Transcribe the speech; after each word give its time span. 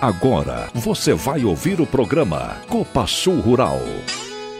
Agora 0.00 0.70
você 0.72 1.12
vai 1.12 1.44
ouvir 1.44 1.80
o 1.80 1.86
programa 1.86 2.58
Copa 2.68 3.04
Sul 3.04 3.40
Rural. 3.40 3.80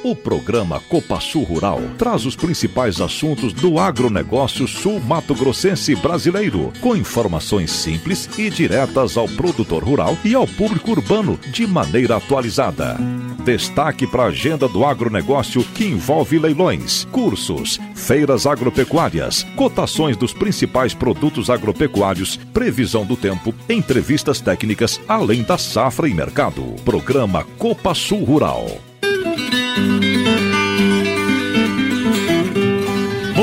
O 0.05 0.15
programa 0.15 0.81
Copa 0.89 1.19
Sul 1.21 1.43
Rural 1.43 1.81
traz 1.99 2.25
os 2.25 2.37
principais 2.37 3.01
assuntos 3.01 3.53
do 3.53 3.81
agronegócio 3.81 4.69
sul-mato-grossense 4.69 5.97
brasileiro, 5.97 6.73
com 6.81 6.97
informações 6.97 7.73
simples 7.73 8.29
e 8.39 8.49
diretas 8.49 9.17
ao 9.17 9.27
produtor 9.27 9.83
rural 9.83 10.17
e 10.25 10.37
ao 10.37 10.47
público 10.47 10.93
urbano 10.93 11.37
de 11.51 11.67
maneira 11.67 12.17
atualizada. 12.17 12.97
Destaque 13.45 14.07
para 14.07 14.25
a 14.25 14.27
agenda 14.27 14.69
do 14.69 14.85
agronegócio 14.85 15.65
que 15.75 15.85
envolve 15.85 16.39
leilões, 16.39 17.05
cursos, 17.11 17.81
feiras 17.97 18.47
agropecuárias, 18.47 19.43
cotações 19.57 20.17
dos 20.17 20.33
principais 20.33 20.95
produtos 20.95 21.51
agropecuários, 21.51 22.37
previsão 22.53 23.05
do 23.05 23.17
tempo, 23.17 23.53
entrevistas 23.69 24.41
técnicas, 24.41 25.01
além 25.09 25.43
da 25.43 25.59
safra 25.59 26.09
e 26.09 26.15
mercado. 26.15 26.63
Programa 26.85 27.45
Copa 27.59 27.95
Sul 27.95 28.23
Rural. 28.23 28.88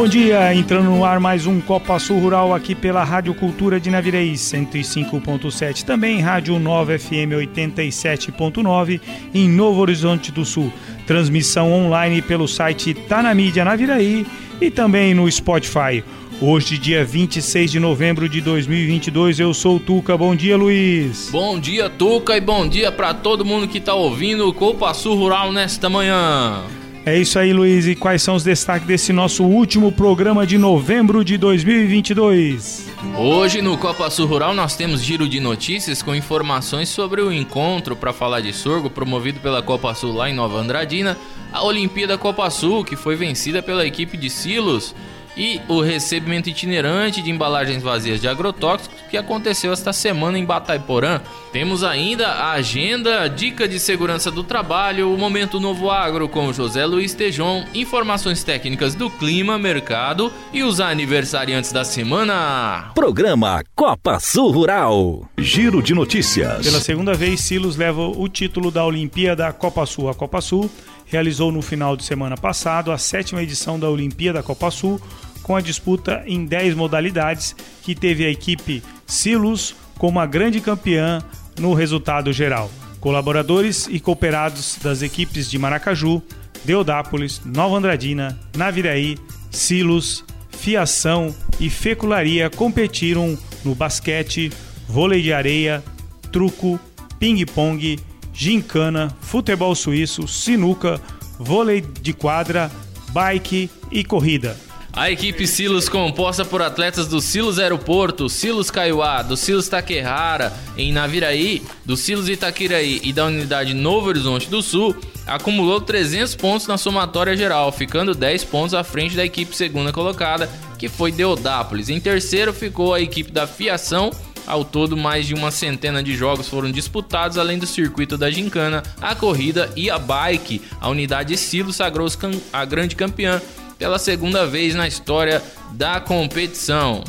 Bom 0.05 0.09
dia, 0.09 0.53
entrando 0.53 0.91
no 0.91 1.03
ar 1.03 1.19
mais 1.19 1.47
um 1.47 1.59
Copa 1.59 1.97
Sul 1.97 2.19
Rural 2.19 2.53
aqui 2.53 2.75
pela 2.75 3.03
Rádio 3.03 3.33
Cultura 3.33 3.79
de 3.79 3.89
Navirei 3.89 4.33
105.7, 4.33 5.83
também 5.83 6.21
Rádio 6.21 6.59
9 6.59 6.99
FM 6.99 7.33
87.9 7.33 9.01
em 9.33 9.49
Novo 9.49 9.81
Horizonte 9.81 10.31
do 10.31 10.45
Sul. 10.45 10.71
Transmissão 11.07 11.73
online 11.73 12.21
pelo 12.21 12.47
site 12.47 12.93
Tá 12.93 13.23
na 13.23 13.33
Mídia 13.33 13.65
Naviraí 13.65 14.27
e 14.61 14.69
também 14.69 15.15
no 15.15 15.29
Spotify. 15.31 16.03
Hoje, 16.39 16.77
dia 16.77 17.03
26 17.03 17.71
de 17.71 17.79
novembro 17.79 18.29
de 18.29 18.41
2022, 18.41 19.39
eu 19.39 19.55
sou 19.55 19.77
o 19.77 19.79
Tuca. 19.79 20.15
Bom 20.15 20.35
dia, 20.35 20.55
Luiz. 20.55 21.29
Bom 21.31 21.59
dia, 21.59 21.89
Tuca, 21.89 22.37
e 22.37 22.41
bom 22.41 22.67
dia 22.67 22.91
para 22.91 23.11
todo 23.15 23.43
mundo 23.43 23.67
que 23.67 23.79
tá 23.79 23.95
ouvindo 23.95 24.47
o 24.47 24.53
Copa 24.53 24.93
Sul 24.93 25.15
Rural 25.15 25.51
nesta 25.51 25.89
manhã. 25.89 26.63
É 27.05 27.15
isso 27.15 27.37
aí, 27.37 27.53
Luiz. 27.53 27.85
E 27.85 27.93
quais 27.93 28.23
são 28.23 28.33
os 28.33 28.43
destaques 28.43 28.87
desse 28.87 29.13
nosso 29.13 29.43
último 29.43 29.91
programa 29.91 30.43
de 30.45 30.57
novembro 30.57 31.23
de 31.23 31.37
2022? 31.37 32.89
Hoje 33.15 33.61
no 33.61 33.77
Copa 33.77 34.09
Sul 34.09 34.25
Rural 34.25 34.55
nós 34.55 34.75
temos 34.75 35.03
giro 35.03 35.29
de 35.29 35.39
notícias 35.39 36.01
com 36.01 36.15
informações 36.15 36.89
sobre 36.89 37.21
o 37.21 37.31
encontro 37.31 37.95
para 37.95 38.11
falar 38.11 38.41
de 38.41 38.51
sorgo 38.51 38.89
promovido 38.89 39.39
pela 39.39 39.61
Copa 39.61 39.93
Sul 39.93 40.13
lá 40.15 40.31
em 40.31 40.33
Nova 40.33 40.57
Andradina, 40.57 41.15
a 41.53 41.63
Olimpíada 41.63 42.17
Copa 42.17 42.49
Sul, 42.49 42.83
que 42.83 42.95
foi 42.95 43.15
vencida 43.15 43.61
pela 43.61 43.85
equipe 43.85 44.17
de 44.17 44.27
Silos 44.27 44.95
e 45.37 45.61
o 45.67 45.81
recebimento 45.81 46.49
itinerante 46.49 47.21
de 47.21 47.29
embalagens 47.29 47.83
vazias 47.83 48.21
de 48.21 48.27
agrotóxicos 48.27 49.01
que 49.09 49.17
aconteceu 49.17 49.71
esta 49.73 49.91
semana 49.91 50.37
em 50.37 50.45
Bataiporã. 50.45 51.21
Temos 51.51 51.83
ainda 51.83 52.27
a 52.27 52.51
agenda, 52.51 53.27
dica 53.27 53.67
de 53.67 53.79
segurança 53.79 54.29
do 54.29 54.43
trabalho, 54.43 55.13
o 55.13 55.17
Momento 55.17 55.59
Novo 55.59 55.89
Agro 55.89 56.27
com 56.27 56.51
José 56.51 56.85
Luiz 56.85 57.13
Tejon, 57.13 57.65
informações 57.73 58.43
técnicas 58.43 58.95
do 58.95 59.09
clima, 59.09 59.57
mercado 59.57 60.31
e 60.51 60.63
os 60.63 60.79
aniversariantes 60.79 61.71
da 61.71 61.83
semana. 61.83 62.91
Programa 62.93 63.63
Copa 63.75 64.19
Sul 64.19 64.51
Rural. 64.51 65.29
Giro 65.37 65.81
de 65.81 65.93
notícias. 65.93 66.65
Pela 66.65 66.79
segunda 66.79 67.13
vez, 67.13 67.41
Silos 67.41 67.75
leva 67.75 68.01
o 68.01 68.27
título 68.27 68.71
da 68.71 68.85
Olimpíada 68.85 69.51
Copa 69.53 69.85
Sul. 69.85 70.09
A 70.09 70.13
Copa 70.13 70.41
Sul 70.41 70.69
realizou 71.05 71.51
no 71.51 71.61
final 71.61 71.95
de 71.95 72.03
semana 72.03 72.35
passado 72.35 72.91
a 72.91 72.97
sétima 72.97 73.41
edição 73.41 73.79
da 73.79 73.89
Olimpíada 73.89 74.41
Copa 74.41 74.71
Sul 74.71 74.99
com 75.45 75.55
a 75.55 75.61
disputa 75.61 76.23
em 76.25 76.43
10 76.43 76.73
modalidades, 76.73 77.55
que 77.83 77.93
teve 77.93 78.25
a 78.25 78.31
equipe 78.31 78.81
Silos 79.05 79.75
como 79.95 80.19
a 80.19 80.25
grande 80.25 80.59
campeã 80.59 81.23
no 81.59 81.75
resultado 81.75 82.33
geral. 82.33 82.71
Colaboradores 82.99 83.87
e 83.87 83.99
cooperados 83.99 84.79
das 84.81 85.03
equipes 85.03 85.47
de 85.47 85.59
Maracaju, 85.59 86.19
Deodápolis, 86.63 87.43
Nova 87.45 87.77
Andradina, 87.77 88.39
Naviraí, 88.57 89.19
Silos, 89.51 90.25
Fiação 90.49 91.33
e 91.59 91.69
Fecularia 91.69 92.49
competiram 92.49 93.37
no 93.63 93.75
basquete, 93.75 94.51
vôlei 94.87 95.21
de 95.21 95.31
areia, 95.31 95.83
truco, 96.31 96.79
ping-pong, 97.19 97.99
gincana, 98.33 99.15
futebol 99.21 99.75
suíço, 99.75 100.27
sinuca, 100.27 100.99
vôlei 101.37 101.81
de 102.01 102.13
quadra, 102.13 102.71
bike 103.11 103.69
e 103.91 104.03
corrida. 104.03 104.57
A 104.95 105.11
equipe 105.11 105.45
Silos, 105.45 105.89
composta 105.89 106.45
por 106.45 106.61
atletas 106.61 107.09
do 107.09 107.19
Silos 107.19 107.59
Aeroporto, 107.59 108.29
Silos 108.29 108.71
Caiuá, 108.71 109.21
do 109.21 109.35
Silos 109.35 109.67
Taquerrara, 109.67 110.53
em 110.77 110.93
Naviraí, 110.93 111.61
do 111.83 111.97
Silos 111.97 112.29
Itaquiraí 112.29 113.01
e 113.03 113.11
da 113.11 113.25
unidade 113.25 113.73
Novo 113.73 114.07
Horizonte 114.07 114.49
do 114.49 114.61
Sul, 114.61 114.95
acumulou 115.27 115.81
300 115.81 116.35
pontos 116.35 116.65
na 116.65 116.77
somatória 116.77 117.35
geral, 117.35 117.73
ficando 117.73 118.15
10 118.15 118.45
pontos 118.45 118.73
à 118.73 118.85
frente 118.85 119.17
da 119.17 119.25
equipe 119.25 119.53
segunda 119.53 119.91
colocada, 119.91 120.49
que 120.79 120.87
foi 120.87 121.11
Deodápolis. 121.11 121.89
Em 121.89 121.99
terceiro 121.99 122.53
ficou 122.53 122.93
a 122.93 123.01
equipe 123.01 123.33
da 123.33 123.45
Fiação, 123.45 124.11
ao 124.47 124.63
todo, 124.63 124.95
mais 124.95 125.25
de 125.27 125.33
uma 125.33 125.51
centena 125.51 126.01
de 126.01 126.15
jogos 126.15 126.47
foram 126.47 126.71
disputados, 126.71 127.37
além 127.37 127.59
do 127.59 127.67
circuito 127.67 128.17
da 128.17 128.31
gincana, 128.31 128.81
a 129.01 129.13
corrida 129.13 129.69
e 129.75 129.89
a 129.89 129.99
bike. 129.99 130.61
A 130.79 130.87
unidade 130.87 131.35
Silos 131.35 131.75
sagrou-se 131.75 132.17
a 132.53 132.63
grande 132.63 132.95
campeã 132.95 133.41
pela 133.77 133.99
segunda 133.99 134.45
vez 134.45 134.75
na 134.75 134.87
história 134.87 135.41
da 135.73 135.99
competição. 135.99 137.03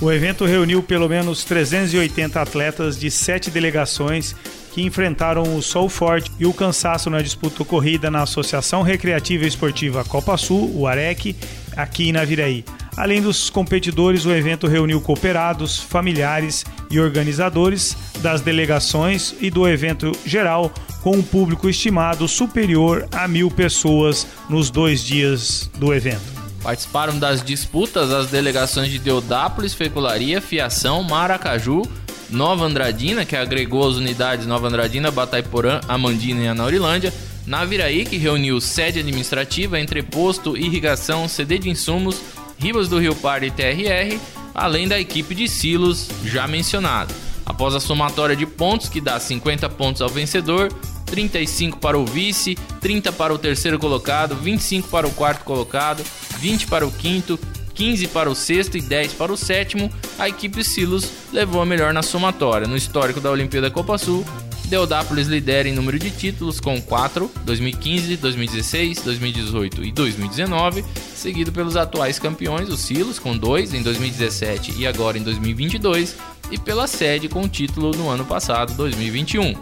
O 0.00 0.10
evento 0.10 0.44
reuniu 0.44 0.82
pelo 0.82 1.08
menos 1.08 1.44
380 1.44 2.40
atletas 2.40 2.98
de 2.98 3.10
sete 3.10 3.50
delegações 3.50 4.34
que 4.72 4.82
enfrentaram 4.82 5.56
o 5.56 5.62
sol 5.62 5.88
forte 5.88 6.32
e 6.40 6.46
o 6.46 6.52
cansaço 6.52 7.10
na 7.10 7.20
disputa 7.20 7.64
corrida 7.64 8.10
na 8.10 8.22
Associação 8.22 8.82
Recreativa 8.82 9.44
e 9.44 9.48
Esportiva 9.48 10.02
Copa 10.02 10.36
Sul, 10.36 10.72
o 10.74 10.86
AREC, 10.86 11.36
aqui 11.76 12.08
em 12.08 12.12
Naviraí. 12.12 12.64
Além 12.96 13.22
dos 13.22 13.48
competidores, 13.48 14.24
o 14.24 14.32
evento 14.32 14.66
reuniu 14.66 15.00
cooperados, 15.00 15.78
familiares 15.78 16.64
e 16.92 17.00
organizadores 17.00 17.96
das 18.18 18.40
delegações 18.40 19.34
e 19.40 19.50
do 19.50 19.66
evento 19.66 20.12
geral, 20.24 20.72
com 21.02 21.16
um 21.16 21.22
público 21.22 21.68
estimado 21.68 22.28
superior 22.28 23.08
a 23.10 23.26
mil 23.26 23.50
pessoas 23.50 24.26
nos 24.48 24.70
dois 24.70 25.02
dias 25.02 25.68
do 25.78 25.92
evento. 25.92 26.22
Participaram 26.62 27.18
das 27.18 27.42
disputas 27.42 28.12
as 28.12 28.28
delegações 28.28 28.88
de 28.88 28.98
Deodápolis, 29.00 29.74
Fecularia, 29.74 30.40
Fiação, 30.40 31.02
Maracaju, 31.02 31.82
Nova 32.30 32.64
Andradina, 32.64 33.24
que 33.24 33.34
agregou 33.34 33.88
as 33.88 33.96
unidades 33.96 34.46
Nova 34.46 34.68
Andradina, 34.68 35.10
Bataiporã, 35.10 35.80
Amandina 35.88 36.42
e 36.42 36.48
Anaurilândia, 36.48 37.12
Naviraí, 37.46 38.04
que 38.04 38.16
reuniu 38.16 38.60
sede 38.60 39.00
administrativa, 39.00 39.80
entreposto, 39.80 40.56
irrigação, 40.56 41.26
CD 41.26 41.58
de 41.58 41.68
insumos, 41.68 42.20
Ribas 42.58 42.88
do 42.88 43.00
Rio 43.00 43.16
Pardo 43.16 43.44
e 43.44 43.50
TRR, 43.50 44.20
além 44.54 44.88
da 44.88 45.00
equipe 45.00 45.34
de 45.34 45.48
silos 45.48 46.08
já 46.24 46.46
mencionada. 46.46 47.14
Após 47.44 47.74
a 47.74 47.80
somatória 47.80 48.36
de 48.36 48.46
pontos, 48.46 48.88
que 48.88 49.00
dá 49.00 49.18
50 49.18 49.68
pontos 49.70 50.00
ao 50.00 50.08
vencedor, 50.08 50.72
35 51.06 51.78
para 51.78 51.98
o 51.98 52.06
vice, 52.06 52.56
30 52.80 53.12
para 53.12 53.34
o 53.34 53.38
terceiro 53.38 53.78
colocado, 53.78 54.34
25 54.36 54.88
para 54.88 55.06
o 55.06 55.10
quarto 55.10 55.44
colocado, 55.44 56.02
20 56.38 56.66
para 56.68 56.86
o 56.86 56.90
quinto, 56.90 57.38
15 57.74 58.08
para 58.08 58.30
o 58.30 58.34
sexto 58.34 58.76
e 58.76 58.80
10 58.80 59.14
para 59.14 59.32
o 59.32 59.36
sétimo, 59.36 59.90
a 60.18 60.28
equipe 60.28 60.62
Silos 60.62 61.10
levou 61.32 61.60
a 61.60 61.66
melhor 61.66 61.92
na 61.92 62.02
somatória. 62.02 62.66
No 62.66 62.76
histórico 62.76 63.20
da 63.20 63.30
Olimpíada 63.30 63.70
Copa 63.70 63.98
Sul, 63.98 64.24
Deodápolis 64.72 65.26
lidera 65.26 65.68
em 65.68 65.74
número 65.74 65.98
de 65.98 66.10
títulos 66.10 66.58
com 66.58 66.80
4, 66.80 67.30
2015, 67.44 68.16
2016, 68.16 69.02
2018 69.02 69.84
e 69.84 69.92
2019, 69.92 70.82
seguido 71.14 71.52
pelos 71.52 71.76
atuais 71.76 72.18
campeões, 72.18 72.70
os 72.70 72.80
Silos, 72.80 73.18
com 73.18 73.36
2 73.36 73.74
em 73.74 73.82
2017 73.82 74.72
e 74.78 74.86
agora 74.86 75.18
em 75.18 75.22
2022, 75.22 76.16
e 76.50 76.56
pela 76.56 76.86
sede 76.86 77.28
com 77.28 77.42
o 77.42 77.48
título 77.48 77.90
no 77.90 78.08
ano 78.08 78.24
passado, 78.24 78.72
2021. 78.72 79.54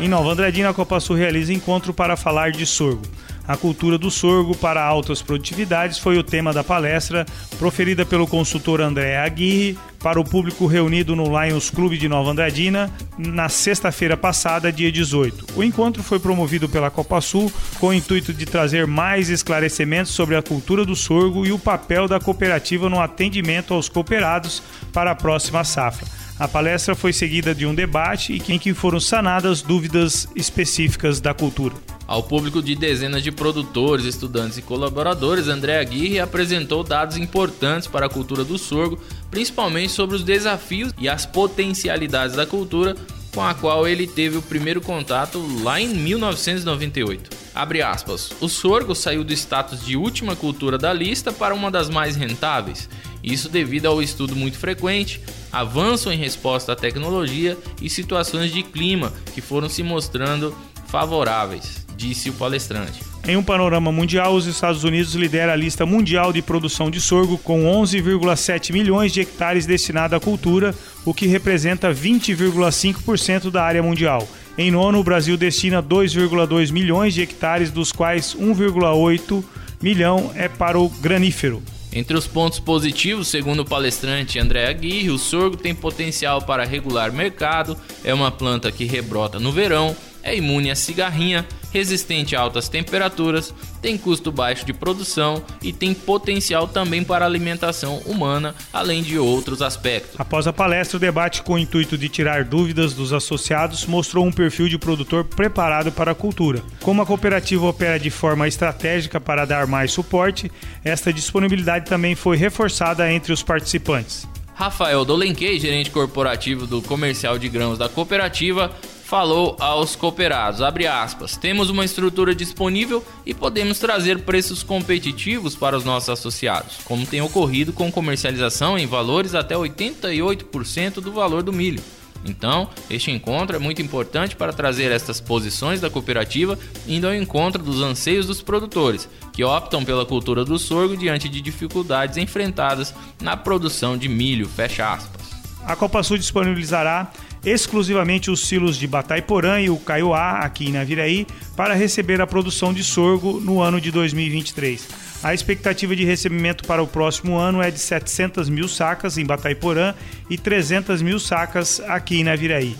Em 0.00 0.08
Nova 0.08 0.32
Andradina, 0.32 0.70
a 0.70 0.74
Copa 0.74 0.98
Sul 0.98 1.16
realiza 1.16 1.52
encontro 1.52 1.92
para 1.92 2.16
falar 2.16 2.52
de 2.52 2.64
sorgo. 2.64 3.02
A 3.48 3.56
cultura 3.56 3.96
do 3.96 4.10
sorgo 4.10 4.54
para 4.54 4.84
altas 4.84 5.22
produtividades 5.22 5.98
foi 5.98 6.18
o 6.18 6.22
tema 6.22 6.52
da 6.52 6.62
palestra, 6.62 7.24
proferida 7.58 8.04
pelo 8.04 8.26
consultor 8.26 8.82
André 8.82 9.16
Aguirre 9.16 9.78
para 10.00 10.20
o 10.20 10.24
público 10.24 10.66
reunido 10.66 11.16
no 11.16 11.24
Lions 11.24 11.70
Clube 11.70 11.96
de 11.96 12.10
Nova 12.10 12.30
Andradina 12.30 12.90
na 13.16 13.48
sexta-feira 13.48 14.18
passada, 14.18 14.70
dia 14.70 14.92
18. 14.92 15.46
O 15.56 15.64
encontro 15.64 16.02
foi 16.02 16.18
promovido 16.18 16.68
pela 16.68 16.90
Copa 16.90 17.22
Sul 17.22 17.50
com 17.80 17.88
o 17.88 17.94
intuito 17.94 18.34
de 18.34 18.44
trazer 18.44 18.86
mais 18.86 19.30
esclarecimentos 19.30 20.12
sobre 20.12 20.36
a 20.36 20.42
cultura 20.42 20.84
do 20.84 20.94
sorgo 20.94 21.46
e 21.46 21.50
o 21.50 21.58
papel 21.58 22.06
da 22.06 22.20
cooperativa 22.20 22.90
no 22.90 23.00
atendimento 23.00 23.72
aos 23.72 23.88
cooperados 23.88 24.62
para 24.92 25.12
a 25.12 25.14
próxima 25.14 25.64
safra. 25.64 26.17
A 26.38 26.46
palestra 26.46 26.94
foi 26.94 27.12
seguida 27.12 27.52
de 27.52 27.66
um 27.66 27.74
debate 27.74 28.40
em 28.48 28.58
que 28.60 28.72
foram 28.72 29.00
sanadas 29.00 29.60
dúvidas 29.60 30.28
específicas 30.36 31.20
da 31.20 31.34
cultura. 31.34 31.74
Ao 32.06 32.22
público 32.22 32.62
de 32.62 32.76
dezenas 32.76 33.24
de 33.24 33.32
produtores, 33.32 34.04
estudantes 34.04 34.56
e 34.56 34.62
colaboradores, 34.62 35.48
André 35.48 35.80
Aguirre 35.80 36.20
apresentou 36.20 36.84
dados 36.84 37.16
importantes 37.16 37.88
para 37.88 38.06
a 38.06 38.08
cultura 38.08 38.44
do 38.44 38.56
sorgo, 38.56 39.00
principalmente 39.32 39.92
sobre 39.92 40.14
os 40.14 40.22
desafios 40.22 40.92
e 40.96 41.08
as 41.08 41.26
potencialidades 41.26 42.36
da 42.36 42.46
cultura 42.46 42.94
com 43.34 43.42
a 43.42 43.52
qual 43.52 43.86
ele 43.86 44.06
teve 44.06 44.36
o 44.36 44.42
primeiro 44.42 44.80
contato 44.80 45.44
lá 45.62 45.80
em 45.80 45.88
1998. 45.88 47.30
Abre 47.54 47.82
aspas. 47.82 48.30
O 48.40 48.48
sorgo 48.48 48.94
saiu 48.94 49.24
do 49.24 49.32
status 49.32 49.84
de 49.84 49.96
última 49.96 50.36
cultura 50.36 50.78
da 50.78 50.92
lista 50.92 51.32
para 51.32 51.54
uma 51.54 51.70
das 51.70 51.90
mais 51.90 52.16
rentáveis. 52.16 52.88
Isso 53.22 53.48
devido 53.48 53.86
ao 53.86 54.02
estudo 54.02 54.36
muito 54.36 54.58
frequente, 54.58 55.20
avanço 55.52 56.10
em 56.10 56.16
resposta 56.16 56.72
à 56.72 56.76
tecnologia 56.76 57.56
e 57.82 57.90
situações 57.90 58.52
de 58.52 58.62
clima 58.62 59.12
que 59.34 59.40
foram 59.40 59.68
se 59.68 59.82
mostrando 59.82 60.54
favoráveis 60.86 61.88
disse 61.98 62.30
o 62.30 62.32
palestrante. 62.32 63.00
Em 63.26 63.36
um 63.36 63.42
panorama 63.42 63.90
mundial, 63.90 64.34
os 64.34 64.46
Estados 64.46 64.84
Unidos 64.84 65.14
lidera 65.14 65.52
a 65.52 65.56
lista 65.56 65.84
mundial 65.84 66.32
de 66.32 66.40
produção 66.40 66.90
de 66.90 67.00
sorgo 67.00 67.36
com 67.36 67.64
11,7 67.64 68.72
milhões 68.72 69.12
de 69.12 69.20
hectares 69.20 69.66
destinados 69.66 70.16
à 70.16 70.20
cultura, 70.20 70.74
o 71.04 71.12
que 71.12 71.26
representa 71.26 71.92
20,5% 71.92 73.50
da 73.50 73.64
área 73.64 73.82
mundial. 73.82 74.26
Em 74.56 74.70
nono, 74.70 75.00
o 75.00 75.04
Brasil 75.04 75.36
destina 75.36 75.82
2,2 75.82 76.72
milhões 76.72 77.12
de 77.12 77.22
hectares, 77.22 77.70
dos 77.70 77.92
quais 77.92 78.34
1,8 78.34 79.44
milhão 79.82 80.30
é 80.34 80.48
para 80.48 80.78
o 80.78 80.88
granífero. 80.88 81.62
Entre 81.92 82.16
os 82.16 82.26
pontos 82.26 82.58
positivos, 82.58 83.28
segundo 83.28 83.60
o 83.60 83.64
palestrante 83.64 84.38
André 84.38 84.68
Aguirre, 84.68 85.10
o 85.10 85.18
sorgo 85.18 85.56
tem 85.56 85.74
potencial 85.74 86.42
para 86.42 86.64
regular 86.64 87.12
mercado, 87.12 87.76
é 88.04 88.12
uma 88.12 88.30
planta 88.30 88.70
que 88.70 88.84
rebrota 88.84 89.40
no 89.40 89.50
verão, 89.50 89.96
é 90.22 90.36
imune 90.36 90.70
à 90.70 90.76
cigarrinha, 90.76 91.46
resistente 91.72 92.34
a 92.34 92.40
altas 92.40 92.68
temperaturas, 92.68 93.54
tem 93.80 93.96
custo 93.96 94.32
baixo 94.32 94.64
de 94.64 94.72
produção 94.72 95.42
e 95.62 95.72
tem 95.72 95.94
potencial 95.94 96.66
também 96.66 97.04
para 97.04 97.24
alimentação 97.24 97.98
humana, 98.06 98.54
além 98.72 99.02
de 99.02 99.18
outros 99.18 99.62
aspectos. 99.62 100.18
Após 100.18 100.46
a 100.46 100.52
palestra, 100.52 100.96
o 100.96 101.00
debate 101.00 101.42
com 101.42 101.54
o 101.54 101.58
intuito 101.58 101.96
de 101.96 102.08
tirar 102.08 102.44
dúvidas 102.44 102.94
dos 102.94 103.12
associados 103.12 103.86
mostrou 103.86 104.26
um 104.26 104.32
perfil 104.32 104.68
de 104.68 104.78
produtor 104.78 105.24
preparado 105.24 105.92
para 105.92 106.12
a 106.12 106.14
cultura. 106.14 106.62
Como 106.82 107.02
a 107.02 107.06
cooperativa 107.06 107.66
opera 107.66 107.98
de 107.98 108.10
forma 108.10 108.48
estratégica 108.48 109.20
para 109.20 109.44
dar 109.44 109.66
mais 109.66 109.92
suporte, 109.92 110.50
esta 110.84 111.12
disponibilidade 111.12 111.86
também 111.86 112.14
foi 112.14 112.36
reforçada 112.36 113.10
entre 113.12 113.32
os 113.32 113.42
participantes. 113.42 114.26
Rafael 114.54 115.04
Dolenquei, 115.04 115.60
gerente 115.60 115.88
corporativo 115.88 116.66
do 116.66 116.82
comercial 116.82 117.38
de 117.38 117.48
grãos 117.48 117.78
da 117.78 117.88
cooperativa, 117.88 118.72
falou 119.08 119.56
aos 119.58 119.96
cooperados, 119.96 120.60
aspas, 120.60 121.34
temos 121.34 121.70
uma 121.70 121.82
estrutura 121.82 122.34
disponível 122.34 123.02
e 123.24 123.32
podemos 123.32 123.78
trazer 123.78 124.18
preços 124.18 124.62
competitivos 124.62 125.56
para 125.56 125.78
os 125.78 125.82
nossos 125.82 126.10
associados, 126.10 126.76
como 126.84 127.06
tem 127.06 127.22
ocorrido 127.22 127.72
com 127.72 127.90
comercialização 127.90 128.78
em 128.78 128.86
valores 128.86 129.34
até 129.34 129.54
88% 129.54 131.00
do 131.00 131.10
valor 131.10 131.42
do 131.42 131.54
milho. 131.54 131.82
Então, 132.22 132.68
este 132.90 133.10
encontro 133.10 133.56
é 133.56 133.58
muito 133.58 133.80
importante 133.80 134.36
para 134.36 134.52
trazer 134.52 134.92
estas 134.92 135.22
posições 135.22 135.80
da 135.80 135.88
cooperativa 135.88 136.58
indo 136.86 137.06
ao 137.06 137.14
encontro 137.14 137.62
dos 137.62 137.80
anseios 137.80 138.26
dos 138.26 138.42
produtores, 138.42 139.08
que 139.32 139.42
optam 139.42 139.86
pela 139.86 140.04
cultura 140.04 140.44
do 140.44 140.58
sorgo 140.58 140.98
diante 140.98 141.30
de 141.30 141.40
dificuldades 141.40 142.18
enfrentadas 142.18 142.94
na 143.22 143.38
produção 143.38 143.96
de 143.96 144.06
milho, 144.06 144.46
fecha 144.46 144.92
aspas. 144.92 145.28
A 145.64 145.76
Copa 145.76 146.02
Sul 146.02 146.18
disponibilizará 146.18 147.10
exclusivamente 147.48 148.30
os 148.30 148.46
silos 148.46 148.76
de 148.76 148.86
Bataiporã 148.86 149.60
e 149.60 149.70
o 149.70 149.76
Caiuá, 149.76 150.40
aqui 150.40 150.66
em 150.68 150.72
Naviraí, 150.72 151.26
para 151.56 151.74
receber 151.74 152.20
a 152.20 152.26
produção 152.26 152.72
de 152.72 152.84
sorgo 152.84 153.40
no 153.40 153.60
ano 153.60 153.80
de 153.80 153.90
2023. 153.90 154.88
A 155.22 155.34
expectativa 155.34 155.96
de 155.96 156.04
recebimento 156.04 156.64
para 156.64 156.82
o 156.82 156.86
próximo 156.86 157.36
ano 157.36 157.60
é 157.62 157.70
de 157.70 157.78
700 157.78 158.48
mil 158.48 158.68
sacas 158.68 159.18
em 159.18 159.24
Bataiporã 159.24 159.94
e 160.30 160.38
300 160.38 161.02
mil 161.02 161.18
sacas 161.18 161.80
aqui 161.80 162.20
em 162.20 162.24
Naviraí 162.24 162.76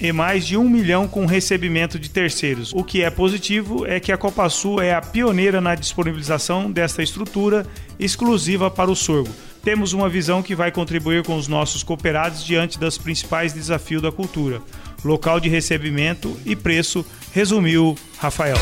e 0.00 0.12
mais 0.12 0.46
de 0.46 0.56
um 0.56 0.68
milhão 0.68 1.08
com 1.08 1.26
recebimento 1.26 1.98
de 1.98 2.10
terceiros. 2.10 2.72
O 2.74 2.84
que 2.84 3.02
é 3.02 3.10
positivo 3.10 3.86
é 3.86 3.98
que 3.98 4.12
a 4.12 4.16
Copa 4.16 4.48
Sul 4.48 4.80
é 4.80 4.94
a 4.94 5.00
pioneira 5.00 5.60
na 5.60 5.74
disponibilização 5.74 6.70
desta 6.70 7.02
estrutura 7.02 7.66
exclusiva 7.98 8.70
para 8.70 8.90
o 8.90 8.96
sorgo. 8.96 9.30
Temos 9.66 9.92
uma 9.92 10.08
visão 10.08 10.44
que 10.44 10.54
vai 10.54 10.70
contribuir 10.70 11.24
com 11.24 11.36
os 11.36 11.48
nossos 11.48 11.82
cooperados 11.82 12.44
diante 12.44 12.78
dos 12.78 12.96
principais 12.96 13.52
desafios 13.52 14.00
da 14.00 14.12
cultura, 14.12 14.62
local 15.04 15.40
de 15.40 15.48
recebimento 15.48 16.38
e 16.46 16.54
preço, 16.54 17.04
resumiu 17.32 17.98
Rafael. 18.16 18.56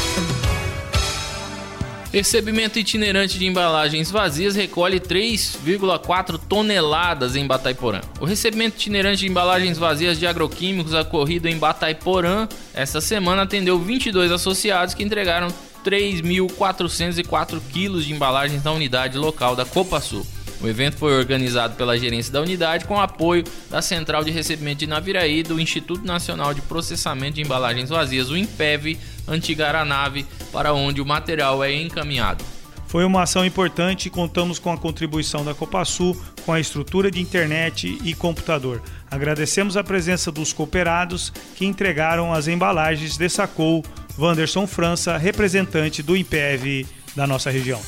Recebimento 2.10 2.78
itinerante 2.78 3.38
de 3.38 3.44
embalagens 3.44 4.10
vazias 4.10 4.56
recolhe 4.56 4.98
3,4 4.98 6.38
toneladas 6.38 7.36
em 7.36 7.46
Bataiporã. 7.46 8.00
O 8.18 8.24
recebimento 8.24 8.76
itinerante 8.76 9.18
de 9.18 9.28
embalagens 9.28 9.76
vazias 9.76 10.18
de 10.18 10.26
agroquímicos 10.26 10.94
ocorrido 10.94 11.46
em 11.46 11.58
Bataiporã 11.58 12.48
esta 12.72 13.02
semana 13.02 13.42
atendeu 13.42 13.78
22 13.78 14.32
associados 14.32 14.94
que 14.94 15.04
entregaram 15.04 15.48
3.404 15.84 17.60
quilos 17.70 18.06
de 18.06 18.14
embalagens 18.14 18.64
na 18.64 18.72
unidade 18.72 19.18
local 19.18 19.54
da 19.54 19.66
Copa 19.66 20.00
Sul. 20.00 20.26
O 20.64 20.66
evento 20.66 20.96
foi 20.96 21.12
organizado 21.12 21.76
pela 21.76 21.98
gerência 21.98 22.32
da 22.32 22.40
unidade 22.40 22.86
com 22.86 22.98
apoio 22.98 23.44
da 23.68 23.82
Central 23.82 24.24
de 24.24 24.30
Recebimento 24.30 24.78
de 24.78 24.86
Naviraí 24.86 25.42
do 25.42 25.60
Instituto 25.60 26.06
Nacional 26.06 26.54
de 26.54 26.62
Processamento 26.62 27.34
de 27.34 27.42
Embalagens 27.42 27.90
Vazias, 27.90 28.30
o 28.30 28.36
INPEV, 28.36 28.98
antiga 29.28 29.66
aeronave, 29.66 30.24
para 30.50 30.72
onde 30.72 31.02
o 31.02 31.06
material 31.06 31.62
é 31.62 31.70
encaminhado. 31.70 32.42
Foi 32.86 33.04
uma 33.04 33.24
ação 33.24 33.44
importante 33.44 34.06
e 34.06 34.10
contamos 34.10 34.58
com 34.58 34.72
a 34.72 34.78
contribuição 34.78 35.44
da 35.44 35.52
Copasul 35.52 36.18
com 36.46 36.52
a 36.54 36.58
estrutura 36.60 37.10
de 37.10 37.20
internet 37.20 37.98
e 38.02 38.14
computador. 38.14 38.80
Agradecemos 39.10 39.76
a 39.76 39.84
presença 39.84 40.32
dos 40.32 40.54
cooperados 40.54 41.30
que 41.56 41.66
entregaram 41.66 42.32
as 42.32 42.48
embalagens, 42.48 43.18
destacou 43.18 43.84
Wanderson 44.18 44.66
França, 44.66 45.18
representante 45.18 46.02
do 46.02 46.16
IMPEV 46.16 46.86
da 47.14 47.26
nossa 47.26 47.50
região. 47.50 47.82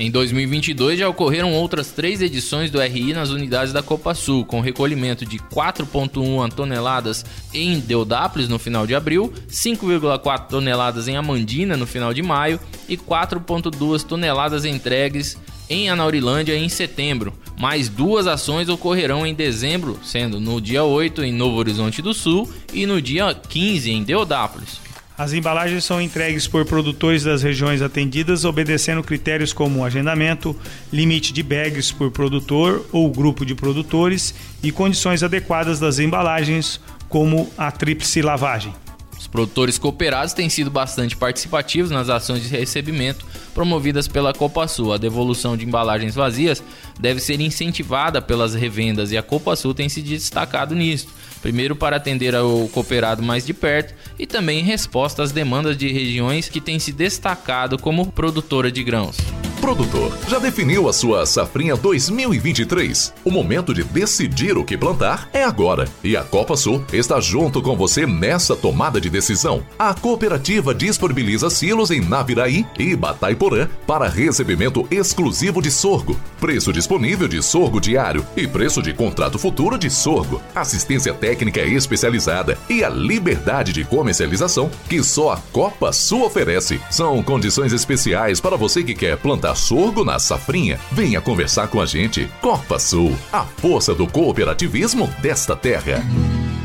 Em 0.00 0.10
2022 0.10 0.98
já 0.98 1.06
ocorreram 1.06 1.52
outras 1.52 1.90
três 1.90 2.22
edições 2.22 2.70
do 2.70 2.80
RI 2.80 3.12
nas 3.12 3.28
unidades 3.28 3.70
da 3.70 3.82
Copa 3.82 4.14
Sul, 4.14 4.46
com 4.46 4.58
recolhimento 4.58 5.26
de 5.26 5.38
4,1 5.38 6.50
toneladas 6.50 7.22
em 7.52 7.78
Deodápolis 7.78 8.48
no 8.48 8.58
final 8.58 8.86
de 8.86 8.94
abril, 8.94 9.30
5,4 9.46 10.46
toneladas 10.46 11.06
em 11.06 11.18
Amandina 11.18 11.76
no 11.76 11.86
final 11.86 12.14
de 12.14 12.22
maio 12.22 12.58
e 12.88 12.96
4,2 12.96 14.02
toneladas 14.02 14.64
entregues 14.64 15.36
em 15.68 15.90
Anaurilândia 15.90 16.56
em 16.56 16.70
setembro. 16.70 17.34
Mais 17.58 17.90
duas 17.90 18.26
ações 18.26 18.70
ocorrerão 18.70 19.26
em 19.26 19.34
dezembro, 19.34 20.00
sendo 20.02 20.40
no 20.40 20.62
dia 20.62 20.82
8 20.82 21.22
em 21.22 21.32
Novo 21.34 21.58
Horizonte 21.58 22.00
do 22.00 22.14
Sul 22.14 22.50
e 22.72 22.86
no 22.86 23.02
dia 23.02 23.34
15 23.34 23.90
em 23.90 24.02
Deodápolis. 24.02 24.80
As 25.20 25.34
embalagens 25.34 25.84
são 25.84 26.00
entregues 26.00 26.48
por 26.48 26.64
produtores 26.64 27.24
das 27.24 27.42
regiões 27.42 27.82
atendidas, 27.82 28.46
obedecendo 28.46 29.02
critérios 29.02 29.52
como 29.52 29.84
agendamento, 29.84 30.56
limite 30.90 31.30
de 31.30 31.42
bags 31.42 31.92
por 31.92 32.10
produtor 32.10 32.86
ou 32.90 33.10
grupo 33.10 33.44
de 33.44 33.54
produtores 33.54 34.34
e 34.62 34.72
condições 34.72 35.22
adequadas 35.22 35.78
das 35.78 35.98
embalagens, 35.98 36.80
como 37.06 37.50
a 37.58 37.70
tríplice 37.70 38.22
lavagem. 38.22 38.72
Os 39.18 39.26
produtores 39.26 39.76
cooperados 39.76 40.32
têm 40.32 40.48
sido 40.48 40.70
bastante 40.70 41.14
participativos 41.14 41.90
nas 41.90 42.08
ações 42.08 42.42
de 42.42 42.48
recebimento 42.48 43.26
promovidas 43.52 44.08
pela 44.08 44.32
Copa 44.32 44.66
Sul. 44.66 44.94
A 44.94 44.96
devolução 44.96 45.54
de 45.54 45.66
embalagens 45.66 46.14
vazias 46.14 46.62
deve 46.98 47.20
ser 47.20 47.38
incentivada 47.42 48.22
pelas 48.22 48.54
revendas 48.54 49.12
e 49.12 49.18
a 49.18 49.22
Copa 49.22 49.54
Sul 49.54 49.74
tem 49.74 49.90
se 49.90 50.00
destacado 50.00 50.74
nisso. 50.74 51.08
Primeiro, 51.42 51.74
para 51.74 51.96
atender 51.96 52.34
ao 52.34 52.68
cooperado 52.68 53.22
mais 53.22 53.46
de 53.46 53.54
perto 53.54 53.94
e 54.18 54.26
também 54.26 54.60
em 54.60 54.64
resposta 54.64 55.22
às 55.22 55.32
demandas 55.32 55.76
de 55.76 55.90
regiões 55.90 56.48
que 56.48 56.60
têm 56.60 56.78
se 56.78 56.92
destacado 56.92 57.78
como 57.78 58.12
produtora 58.12 58.70
de 58.70 58.82
grãos. 58.84 59.16
Produtor, 59.60 60.16
já 60.26 60.38
definiu 60.38 60.88
a 60.88 60.92
sua 60.92 61.26
safrinha 61.26 61.76
2023? 61.76 63.12
O 63.22 63.30
momento 63.30 63.74
de 63.74 63.84
decidir 63.84 64.56
o 64.56 64.64
que 64.64 64.76
plantar 64.76 65.28
é 65.34 65.44
agora. 65.44 65.86
E 66.02 66.16
a 66.16 66.24
Copa 66.24 66.56
Sul 66.56 66.82
está 66.92 67.20
junto 67.20 67.60
com 67.60 67.76
você 67.76 68.06
nessa 68.06 68.56
tomada 68.56 68.98
de 68.98 69.10
decisão. 69.10 69.62
A 69.78 69.92
cooperativa 69.92 70.74
disponibiliza 70.74 71.50
silos 71.50 71.90
em 71.90 72.00
Naviraí 72.00 72.66
e 72.78 72.96
Bataiporã 72.96 73.68
para 73.86 74.08
recebimento 74.08 74.88
exclusivo 74.90 75.60
de 75.60 75.70
sorgo, 75.70 76.18
preço 76.40 76.72
disponível 76.72 77.28
de 77.28 77.42
sorgo 77.42 77.80
diário 77.80 78.26
e 78.34 78.48
preço 78.48 78.80
de 78.82 78.94
contrato 78.94 79.38
futuro 79.38 79.76
de 79.76 79.90
sorgo, 79.90 80.40
assistência 80.54 81.12
técnica 81.12 81.29
especializada 81.32 82.58
e 82.68 82.82
a 82.84 82.88
liberdade 82.88 83.72
de 83.72 83.84
comercialização 83.84 84.70
que 84.88 85.02
só 85.02 85.32
a 85.32 85.36
Copa 85.52 85.92
Sul 85.92 86.24
oferece. 86.24 86.80
São 86.90 87.22
condições 87.22 87.72
especiais 87.72 88.40
para 88.40 88.56
você 88.56 88.82
que 88.82 88.94
quer 88.94 89.16
plantar 89.16 89.54
sorgo 89.54 90.04
na 90.04 90.18
safrinha? 90.18 90.78
Venha 90.92 91.20
conversar 91.20 91.68
com 91.68 91.80
a 91.80 91.86
gente. 91.86 92.28
Copa 92.40 92.78
Sul, 92.78 93.16
a 93.32 93.44
força 93.44 93.94
do 93.94 94.06
cooperativismo 94.06 95.06
desta 95.20 95.56
terra. 95.56 96.02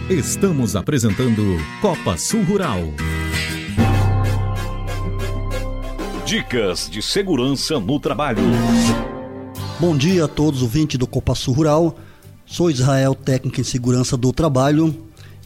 Estamos 0.10 0.76
apresentando 0.76 1.58
Copa 1.82 2.18
Sul 2.18 2.44
Rural. 2.44 2.80
Dicas 6.26 6.90
de 6.90 7.02
segurança 7.02 7.80
no 7.80 8.00
trabalho. 8.00 8.42
Bom 9.80 9.96
dia 9.96 10.26
a 10.26 10.28
todos 10.28 10.62
ouvintes 10.62 10.98
do 10.98 11.06
Copaçu 11.06 11.52
Rural. 11.52 11.96
Sou 12.46 12.70
Israel, 12.70 13.16
técnico 13.16 13.60
em 13.60 13.64
segurança 13.64 14.16
do 14.16 14.32
trabalho. 14.32 14.96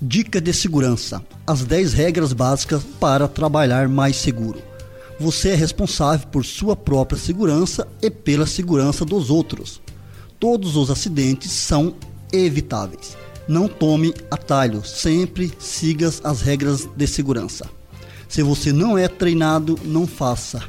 Dica 0.01 0.41
de 0.41 0.53
segurança: 0.53 1.23
as 1.47 1.63
10 1.63 1.93
regras 1.93 2.33
básicas 2.33 2.83
para 2.99 3.27
trabalhar 3.27 3.87
mais 3.87 4.17
seguro. 4.17 4.61
Você 5.19 5.49
é 5.49 5.55
responsável 5.55 6.27
por 6.27 6.45
sua 6.45 6.75
própria 6.75 7.19
segurança 7.19 7.87
e 8.01 8.09
pela 8.09 8.45
segurança 8.45 9.05
dos 9.05 9.29
outros. 9.29 9.81
Todos 10.39 10.75
os 10.75 10.89
acidentes 10.89 11.51
são 11.51 11.95
evitáveis. 12.31 13.17
Não 13.47 13.67
tome 13.67 14.13
atalho, 14.29 14.85
sempre 14.85 15.51
siga 15.57 16.13
as 16.23 16.41
regras 16.41 16.87
de 16.95 17.07
segurança. 17.07 17.67
Se 18.27 18.43
você 18.43 18.71
não 18.71 18.97
é 18.97 19.07
treinado, 19.07 19.79
não 19.83 20.05
faça. 20.05 20.61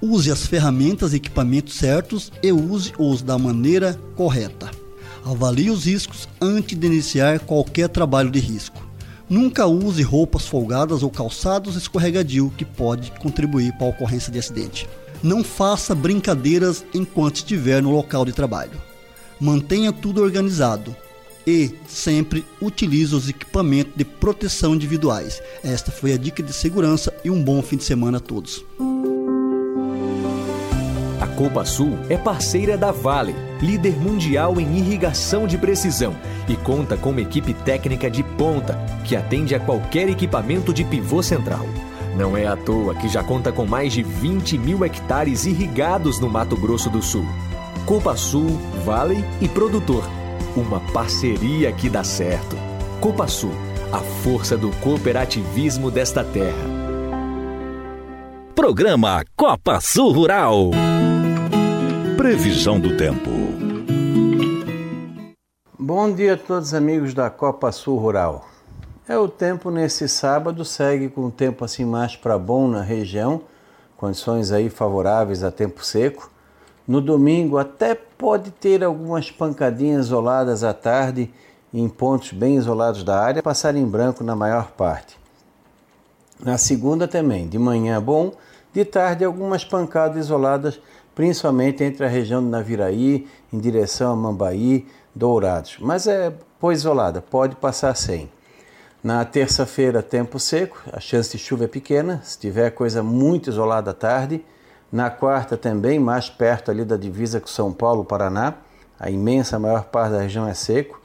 Use 0.00 0.30
as 0.30 0.46
ferramentas 0.46 1.12
e 1.12 1.16
equipamentos 1.16 1.74
certos 1.74 2.32
e 2.42 2.50
use-os 2.50 3.22
da 3.22 3.38
maneira 3.38 3.98
correta. 4.16 4.81
Avalie 5.24 5.70
os 5.70 5.84
riscos 5.84 6.28
antes 6.40 6.76
de 6.76 6.86
iniciar 6.86 7.40
qualquer 7.40 7.88
trabalho 7.88 8.30
de 8.30 8.40
risco. 8.40 8.82
Nunca 9.28 9.66
use 9.66 10.02
roupas 10.02 10.46
folgadas 10.46 11.02
ou 11.02 11.10
calçados 11.10 11.76
escorregadio 11.76 12.52
que 12.56 12.64
pode 12.64 13.10
contribuir 13.12 13.72
para 13.74 13.86
a 13.86 13.90
ocorrência 13.90 14.32
de 14.32 14.38
acidente. 14.38 14.88
Não 15.22 15.44
faça 15.44 15.94
brincadeiras 15.94 16.84
enquanto 16.92 17.36
estiver 17.36 17.82
no 17.82 17.92
local 17.92 18.24
de 18.24 18.32
trabalho. 18.32 18.80
Mantenha 19.40 19.92
tudo 19.92 20.22
organizado 20.22 20.94
e 21.46 21.70
sempre 21.88 22.44
utilize 22.60 23.14
os 23.14 23.28
equipamentos 23.28 23.94
de 23.96 24.04
proteção 24.04 24.74
individuais. 24.74 25.40
Esta 25.62 25.90
foi 25.90 26.12
a 26.12 26.16
dica 26.16 26.42
de 26.42 26.52
segurança 26.52 27.12
e 27.24 27.30
um 27.30 27.42
bom 27.42 27.62
fim 27.62 27.76
de 27.76 27.84
semana 27.84 28.18
a 28.18 28.20
todos. 28.20 28.64
Copa 31.42 31.64
Sul 31.64 31.98
é 32.08 32.16
parceira 32.16 32.78
da 32.78 32.92
Vale, 32.92 33.34
líder 33.60 33.96
mundial 33.98 34.60
em 34.60 34.78
irrigação 34.78 35.44
de 35.44 35.58
precisão, 35.58 36.14
e 36.48 36.54
conta 36.54 36.96
com 36.96 37.10
uma 37.10 37.20
equipe 37.20 37.52
técnica 37.52 38.08
de 38.08 38.22
ponta 38.22 38.78
que 39.04 39.16
atende 39.16 39.52
a 39.52 39.58
qualquer 39.58 40.08
equipamento 40.08 40.72
de 40.72 40.84
pivô 40.84 41.20
central. 41.20 41.66
Não 42.16 42.36
é 42.36 42.46
à 42.46 42.56
toa 42.56 42.94
que 42.94 43.08
já 43.08 43.24
conta 43.24 43.50
com 43.50 43.66
mais 43.66 43.92
de 43.92 44.04
20 44.04 44.56
mil 44.56 44.84
hectares 44.84 45.44
irrigados 45.44 46.20
no 46.20 46.30
Mato 46.30 46.56
Grosso 46.56 46.88
do 46.88 47.02
Sul. 47.02 47.26
Copa 47.86 48.14
Sul, 48.14 48.60
Vale 48.84 49.24
e 49.40 49.48
Produtor. 49.48 50.04
Uma 50.54 50.78
parceria 50.92 51.72
que 51.72 51.90
dá 51.90 52.04
certo. 52.04 52.56
Copa 53.00 53.26
Sul, 53.26 53.52
a 53.90 53.98
força 53.98 54.56
do 54.56 54.70
cooperativismo 54.76 55.90
desta 55.90 56.22
terra. 56.22 56.70
Programa 58.54 59.24
Copa 59.34 59.80
Sul 59.80 60.12
Rural. 60.12 60.70
Previsão 62.22 62.78
do 62.78 62.96
tempo. 62.96 63.30
Bom 65.76 66.14
dia 66.14 66.34
a 66.34 66.36
todos 66.36 66.72
amigos 66.72 67.12
da 67.12 67.28
Copa 67.28 67.72
Sul 67.72 67.98
Rural. 67.98 68.46
É 69.08 69.18
o 69.18 69.26
tempo 69.26 69.72
nesse 69.72 70.08
sábado 70.08 70.64
segue 70.64 71.08
com 71.08 71.22
o 71.22 71.30
tempo 71.32 71.64
assim 71.64 71.84
mais 71.84 72.14
para 72.14 72.38
bom 72.38 72.68
na 72.68 72.80
região, 72.80 73.42
condições 73.96 74.52
aí 74.52 74.70
favoráveis 74.70 75.42
a 75.42 75.50
tempo 75.50 75.84
seco. 75.84 76.30
No 76.86 77.00
domingo 77.00 77.58
até 77.58 77.96
pode 77.96 78.52
ter 78.52 78.84
algumas 78.84 79.28
pancadinhas 79.28 80.06
isoladas 80.06 80.62
à 80.62 80.72
tarde 80.72 81.28
em 81.74 81.88
pontos 81.88 82.30
bem 82.30 82.54
isolados 82.54 83.02
da 83.02 83.18
área, 83.18 83.42
passar 83.42 83.74
em 83.74 83.84
branco 83.84 84.22
na 84.22 84.36
maior 84.36 84.70
parte. 84.70 85.18
Na 86.38 86.56
segunda 86.56 87.08
também, 87.08 87.48
de 87.48 87.58
manhã 87.58 88.00
bom, 88.00 88.30
de 88.72 88.84
tarde 88.84 89.24
algumas 89.24 89.64
pancadas 89.64 90.18
isoladas 90.24 90.80
principalmente 91.14 91.84
entre 91.84 92.04
a 92.04 92.08
região 92.08 92.42
de 92.42 92.48
Naviraí, 92.48 93.26
em 93.52 93.58
direção 93.58 94.12
a 94.12 94.16
Mambaí, 94.16 94.86
Dourados. 95.14 95.76
Mas 95.80 96.06
é 96.06 96.32
pois 96.58 96.78
isolada, 96.78 97.20
pode 97.20 97.56
passar 97.56 97.94
sem. 97.96 98.30
Na 99.02 99.24
terça-feira, 99.24 100.00
tempo 100.00 100.38
seco, 100.38 100.80
a 100.92 101.00
chance 101.00 101.32
de 101.32 101.38
chuva 101.38 101.64
é 101.64 101.66
pequena, 101.66 102.20
se 102.22 102.38
tiver 102.38 102.70
coisa 102.70 103.02
muito 103.02 103.50
isolada 103.50 103.90
à 103.90 103.94
tarde. 103.94 104.44
Na 104.92 105.10
quarta 105.10 105.56
também, 105.56 105.98
mais 105.98 106.30
perto 106.30 106.70
ali 106.70 106.84
da 106.84 106.96
divisa 106.96 107.40
com 107.40 107.48
São 107.48 107.72
Paulo, 107.72 108.04
Paraná, 108.04 108.54
a 109.00 109.10
imensa 109.10 109.58
maior 109.58 109.84
parte 109.84 110.12
da 110.12 110.20
região 110.20 110.46
é 110.46 110.54
seco. 110.54 111.00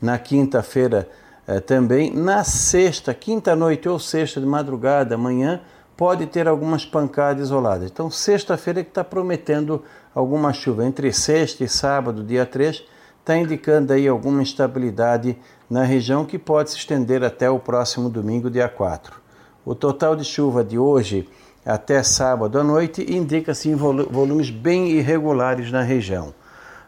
Na 0.00 0.18
quinta-feira 0.18 1.06
eh, 1.46 1.60
também. 1.60 2.10
Na 2.10 2.42
sexta, 2.42 3.12
quinta-noite 3.12 3.88
ou 3.88 3.98
sexta 3.98 4.40
de 4.40 4.46
madrugada, 4.46 5.16
amanhã, 5.16 5.60
pode 5.96 6.26
ter 6.26 6.48
algumas 6.48 6.84
pancadas 6.84 7.46
isoladas. 7.46 7.90
Então, 7.90 8.10
sexta-feira 8.10 8.80
é 8.80 8.84
que 8.84 8.90
está 8.90 9.04
prometendo 9.04 9.82
alguma 10.14 10.52
chuva. 10.52 10.84
Entre 10.84 11.12
sexta 11.12 11.64
e 11.64 11.68
sábado, 11.68 12.24
dia 12.24 12.46
3, 12.46 12.82
está 13.20 13.36
indicando 13.36 13.92
aí 13.92 14.08
alguma 14.08 14.42
instabilidade 14.42 15.36
na 15.68 15.84
região 15.84 16.24
que 16.24 16.38
pode 16.38 16.70
se 16.70 16.76
estender 16.76 17.22
até 17.22 17.48
o 17.48 17.58
próximo 17.58 18.08
domingo, 18.08 18.50
dia 18.50 18.68
4. 18.68 19.20
O 19.64 19.74
total 19.74 20.16
de 20.16 20.24
chuva 20.24 20.64
de 20.64 20.78
hoje 20.78 21.28
até 21.64 22.02
sábado 22.02 22.58
à 22.58 22.64
noite 22.64 23.06
indica-se 23.08 23.72
volumes 23.72 24.50
bem 24.50 24.90
irregulares 24.90 25.70
na 25.70 25.82
região. 25.82 26.34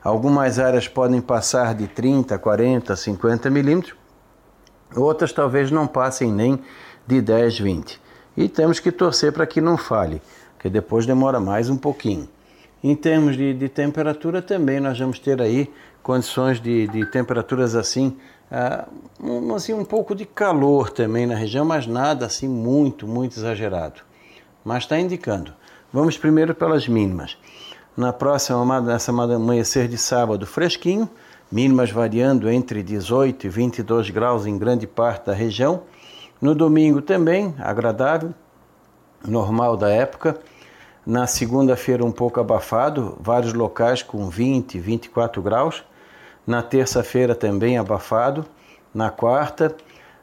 Algumas 0.02 0.58
áreas 0.58 0.88
podem 0.88 1.20
passar 1.20 1.74
de 1.74 1.86
30, 1.86 2.36
40, 2.36 2.96
50 2.96 3.48
milímetros, 3.48 3.94
outras 4.94 5.32
talvez 5.32 5.70
não 5.70 5.86
passem 5.86 6.32
nem 6.32 6.60
de 7.06 7.22
10, 7.22 7.60
20 7.60 8.03
e 8.36 8.48
temos 8.48 8.80
que 8.80 8.90
torcer 8.90 9.32
para 9.32 9.46
que 9.46 9.60
não 9.60 9.76
falhe, 9.76 10.20
que 10.58 10.68
depois 10.68 11.06
demora 11.06 11.38
mais 11.38 11.70
um 11.70 11.76
pouquinho. 11.76 12.28
Em 12.82 12.94
termos 12.94 13.36
de, 13.36 13.54
de 13.54 13.68
temperatura 13.68 14.42
também 14.42 14.80
nós 14.80 14.98
vamos 14.98 15.18
ter 15.18 15.40
aí 15.40 15.72
condições 16.02 16.60
de, 16.60 16.86
de 16.88 17.06
temperaturas 17.06 17.74
assim, 17.74 18.16
uh, 18.50 18.86
um, 19.22 19.54
assim, 19.54 19.72
um 19.72 19.84
pouco 19.84 20.14
de 20.14 20.26
calor 20.26 20.90
também 20.90 21.26
na 21.26 21.34
região, 21.34 21.64
mas 21.64 21.86
nada 21.86 22.26
assim 22.26 22.46
muito, 22.46 23.06
muito 23.06 23.38
exagerado. 23.38 24.02
Mas 24.62 24.84
está 24.84 24.98
indicando. 24.98 25.52
Vamos 25.92 26.18
primeiro 26.18 26.54
pelas 26.54 26.86
mínimas. 26.86 27.38
Na 27.96 28.12
próxima, 28.12 28.80
nessa 28.80 29.12
amanhecer 29.12 29.86
de 29.86 29.96
sábado, 29.96 30.46
fresquinho, 30.46 31.08
mínimas 31.50 31.90
variando 31.90 32.50
entre 32.50 32.82
18 32.82 33.46
e 33.46 33.48
22 33.48 34.10
graus 34.10 34.44
em 34.44 34.58
grande 34.58 34.86
parte 34.86 35.26
da 35.26 35.32
região 35.32 35.82
no 36.40 36.54
domingo 36.54 37.00
também, 37.00 37.54
agradável, 37.58 38.34
normal 39.26 39.76
da 39.76 39.88
época. 39.88 40.38
Na 41.06 41.26
segunda-feira, 41.26 42.04
um 42.04 42.12
pouco 42.12 42.40
abafado, 42.40 43.16
vários 43.20 43.52
locais 43.52 44.02
com 44.02 44.28
20, 44.28 44.78
24 44.78 45.42
graus. 45.42 45.84
Na 46.46 46.62
terça-feira, 46.62 47.34
também 47.34 47.78
abafado. 47.78 48.44
Na 48.94 49.10
quarta, 49.10 49.74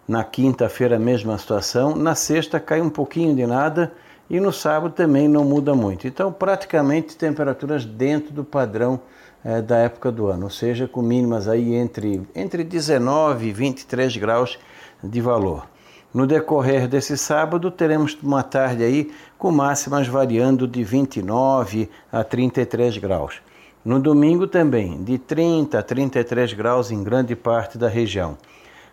na 0.07 0.23
quinta-feira, 0.23 0.97
mesma 0.97 1.37
situação. 1.37 1.95
Na 1.95 2.15
sexta, 2.15 2.59
cai 2.59 2.81
um 2.81 2.89
pouquinho 2.89 3.35
de 3.35 3.45
nada. 3.45 3.91
E 4.29 4.39
no 4.39 4.51
sábado 4.51 4.93
também 4.93 5.27
não 5.27 5.43
muda 5.43 5.75
muito. 5.75 6.07
Então, 6.07 6.31
praticamente 6.31 7.17
temperaturas 7.17 7.85
dentro 7.85 8.33
do 8.33 8.43
padrão 8.43 8.99
é, 9.43 9.61
da 9.61 9.77
época 9.77 10.11
do 10.11 10.27
ano, 10.27 10.45
ou 10.45 10.49
seja, 10.49 10.87
com 10.87 11.01
mínimas 11.01 11.47
aí 11.47 11.73
entre, 11.73 12.21
entre 12.35 12.63
19 12.63 13.47
e 13.47 13.51
23 13.51 14.15
graus 14.17 14.59
de 15.03 15.19
valor. 15.19 15.67
No 16.13 16.27
decorrer 16.27 16.89
desse 16.89 17.17
sábado, 17.17 17.71
teremos 17.71 18.17
uma 18.21 18.43
tarde 18.43 18.83
aí 18.83 19.11
com 19.37 19.49
máximas 19.49 20.07
variando 20.07 20.67
de 20.67 20.83
29 20.83 21.89
a 22.11 22.21
33 22.21 22.97
graus. 22.97 23.41
No 23.83 23.97
domingo 23.97 24.45
também, 24.45 25.01
de 25.03 25.17
30 25.17 25.79
a 25.79 25.81
33 25.81 26.53
graus 26.53 26.91
em 26.91 27.01
grande 27.01 27.33
parte 27.33 27.77
da 27.77 27.87
região. 27.87 28.37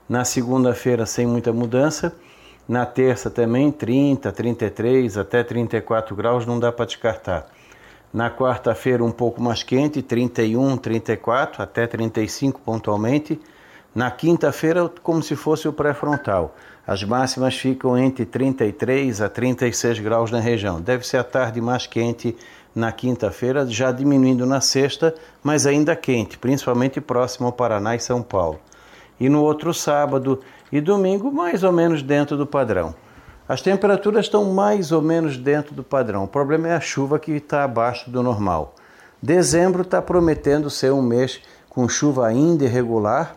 Na 0.08 0.24
segunda-feira, 0.24 1.04
sem 1.04 1.26
muita 1.26 1.52
mudança. 1.52 2.14
Na 2.68 2.86
terça 2.86 3.28
também, 3.28 3.72
30, 3.72 4.30
33 4.30 5.18
até 5.18 5.42
34 5.42 6.14
graus, 6.14 6.46
não 6.46 6.60
dá 6.60 6.70
para 6.70 6.86
descartar. 6.86 7.48
Na 8.12 8.30
quarta-feira, 8.30 9.04
um 9.04 9.10
pouco 9.10 9.42
mais 9.42 9.62
quente, 9.64 10.00
31, 10.00 10.76
34 10.76 11.62
até 11.62 11.86
35 11.86 12.60
pontualmente. 12.60 13.40
Na 13.94 14.10
quinta-feira, 14.10 14.88
como 15.02 15.22
se 15.22 15.34
fosse 15.34 15.66
o 15.66 15.72
pré-frontal. 15.72 16.54
As 16.88 17.04
máximas 17.04 17.54
ficam 17.54 17.98
entre 17.98 18.24
33 18.24 19.20
a 19.20 19.28
36 19.28 19.98
graus 19.98 20.30
na 20.30 20.40
região. 20.40 20.80
Deve 20.80 21.06
ser 21.06 21.18
a 21.18 21.22
tarde 21.22 21.60
mais 21.60 21.86
quente 21.86 22.34
na 22.74 22.90
quinta-feira, 22.90 23.66
já 23.66 23.92
diminuindo 23.92 24.46
na 24.46 24.62
sexta, 24.62 25.14
mas 25.42 25.66
ainda 25.66 25.94
quente, 25.94 26.38
principalmente 26.38 26.98
próximo 26.98 27.46
ao 27.46 27.52
Paraná 27.52 27.94
e 27.94 28.00
São 28.00 28.22
Paulo. 28.22 28.58
E 29.20 29.28
no 29.28 29.42
outro 29.42 29.74
sábado 29.74 30.40
e 30.72 30.80
domingo, 30.80 31.30
mais 31.30 31.62
ou 31.62 31.72
menos 31.72 32.02
dentro 32.02 32.38
do 32.38 32.46
padrão. 32.46 32.94
As 33.46 33.60
temperaturas 33.60 34.24
estão 34.24 34.46
mais 34.54 34.90
ou 34.90 35.02
menos 35.02 35.36
dentro 35.36 35.74
do 35.74 35.84
padrão. 35.84 36.24
O 36.24 36.28
problema 36.28 36.68
é 36.68 36.72
a 36.72 36.80
chuva 36.80 37.18
que 37.18 37.32
está 37.32 37.64
abaixo 37.64 38.10
do 38.10 38.22
normal. 38.22 38.74
Dezembro 39.22 39.82
está 39.82 40.00
prometendo 40.00 40.70
ser 40.70 40.90
um 40.90 41.02
mês 41.02 41.38
com 41.68 41.86
chuva 41.86 42.26
ainda 42.26 42.64
irregular, 42.64 43.36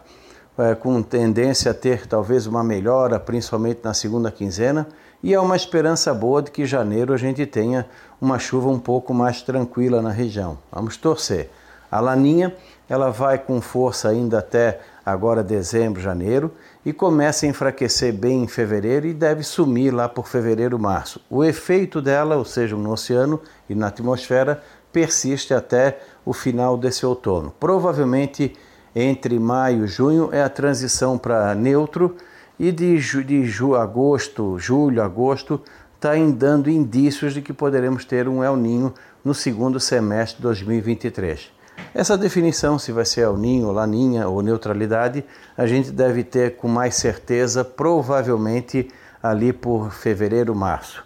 é, 0.58 0.76
com 0.76 1.02
tendência 1.02 1.72
a 1.72 1.74
ter 1.74 2.08
talvez 2.08 2.46
uma 2.48 2.64
melhora, 2.64 3.20
principalmente 3.20 3.80
na 3.84 3.94
segunda 3.94 4.32
quinzena, 4.32 4.88
e 5.24 5.36
há 5.36 5.42
uma 5.42 5.56
esperança 5.56 6.14
boa 6.14 6.42
de 6.42 6.52
que 6.52 6.66
janeiro 6.66 7.14
a 7.14 7.18
gente 7.18 7.46
tenha 7.46 7.86
uma 8.20 8.40
chuva 8.40 8.70
um 8.70 8.80
pouco 8.80 9.14
mais 9.14 9.42
tranquila 9.42 10.02
na 10.02 10.12
região. 10.12 10.58
Vamos 10.72 10.98
torcer. 10.98 11.50
A 11.92 12.00
laninha 12.00 12.56
ela 12.90 13.10
vai 13.10 13.38
com 13.38 13.62
força 13.62 14.10
ainda 14.10 14.40
até 14.40 14.80
agora 15.06 15.44
dezembro, 15.44 16.02
janeiro 16.02 16.52
e 16.86 16.92
começa 16.92 17.46
a 17.46 17.50
enfraquecer 17.50 18.14
bem 18.14 18.44
em 18.44 18.48
fevereiro 18.48 19.08
e 19.08 19.14
deve 19.14 19.44
sumir 19.44 19.94
lá 19.94 20.10
por 20.10 20.28
fevereiro, 20.28 20.78
março. 20.80 21.22
O 21.30 21.44
efeito 21.44 22.02
dela, 22.02 22.36
ou 22.36 22.46
seja, 22.46 22.76
no 22.76 22.92
oceano 22.92 23.40
e 23.70 23.76
na 23.76 23.88
atmosfera, 23.88 24.62
persiste 24.92 25.54
até 25.54 26.00
o 26.26 26.34
final 26.34 26.78
desse 26.78 27.06
outono. 27.06 27.54
Provavelmente 27.60 28.56
entre 28.96 29.40
maio 29.40 29.86
e 29.86 29.88
junho 29.88 30.30
é 30.32 30.44
a 30.44 30.50
transição 30.50 31.18
para 31.18 31.56
neutro 31.56 32.16
e 32.60 32.72
de, 32.72 32.98
de 33.24 33.46
ju, 33.46 33.76
agosto, 33.76 34.58
julho, 34.60 35.02
agosto, 35.02 35.62
está 35.96 36.12
dando 36.36 36.70
indícios 36.70 37.34
de 37.34 37.42
que 37.42 37.54
poderemos 37.54 38.06
ter 38.06 38.28
um 38.28 38.44
El 38.44 38.56
Ninho 38.56 38.94
no 39.24 39.34
segundo 39.34 39.80
semestre 39.80 40.38
de 40.38 40.44
2023. 40.44 41.52
Essa 41.94 42.18
definição, 42.18 42.80
se 42.80 42.92
vai 42.92 43.06
ser 43.06 43.22
El 43.22 43.38
Ninho, 43.38 43.72
Laninha 43.72 44.28
ou 44.28 44.42
neutralidade, 44.42 45.24
a 45.58 45.66
gente 45.66 45.92
deve 45.92 46.24
ter 46.24 46.56
com 46.56 46.68
mais 46.68 46.96
certeza, 46.96 47.64
provavelmente 47.64 48.90
ali 49.22 49.52
por 49.52 49.92
fevereiro, 49.92 50.56
março. 50.56 51.04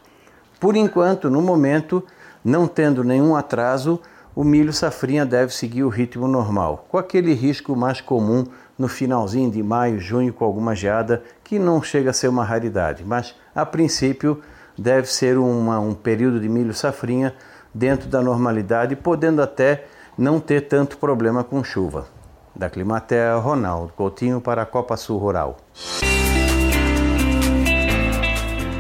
Por 0.60 0.76
enquanto, 0.76 1.30
no 1.30 1.42
momento, 1.42 2.04
não 2.44 2.68
tendo 2.68 3.04
nenhum 3.04 3.36
atraso, 3.36 4.00
o 4.36 4.44
milho 4.44 4.74
safrinha 4.74 5.26
deve 5.26 5.54
seguir 5.54 5.84
o 5.84 5.90
ritmo 5.90 6.28
normal, 6.28 6.86
com 6.90 6.98
aquele 6.98 7.34
risco 7.34 7.76
mais 7.76 8.02
comum 8.02 8.44
no 8.78 8.90
finalzinho 8.90 9.50
de 9.50 9.64
maio, 9.64 10.00
junho, 10.00 10.34
com 10.34 10.44
alguma 10.44 10.76
geada, 10.76 11.24
que 11.44 11.58
não 11.58 11.82
chega 11.82 12.10
a 12.10 12.14
ser 12.14 12.28
uma 12.28 12.44
raridade, 12.44 13.06
mas 13.06 13.34
a 13.56 13.66
princípio 13.66 14.42
deve 14.78 15.08
ser 15.08 15.38
uma, 15.38 15.80
um 15.80 15.94
período 15.94 16.40
de 16.40 16.50
milho 16.50 16.74
safrinha 16.74 17.34
dentro 17.74 18.10
da 18.10 18.22
normalidade, 18.22 18.96
podendo 18.96 19.42
até 19.42 19.86
não 20.18 20.40
ter 20.42 20.62
tanto 20.68 20.98
problema 20.98 21.42
com 21.44 21.64
chuva. 21.64 22.08
Da 22.54 22.70
Climatea, 22.70 23.36
Ronaldo 23.38 23.94
Coutinho 23.94 24.42
para 24.42 24.62
a 24.62 24.66
Copa 24.66 24.98
Sul 24.98 25.18
Rural. 25.18 25.58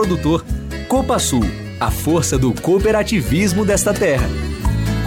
produtor. 0.01 0.43
Copa 0.87 1.19
Sul, 1.19 1.43
a 1.79 1.91
força 1.91 2.35
do 2.35 2.59
cooperativismo 2.59 3.63
desta 3.63 3.93
terra. 3.93 4.27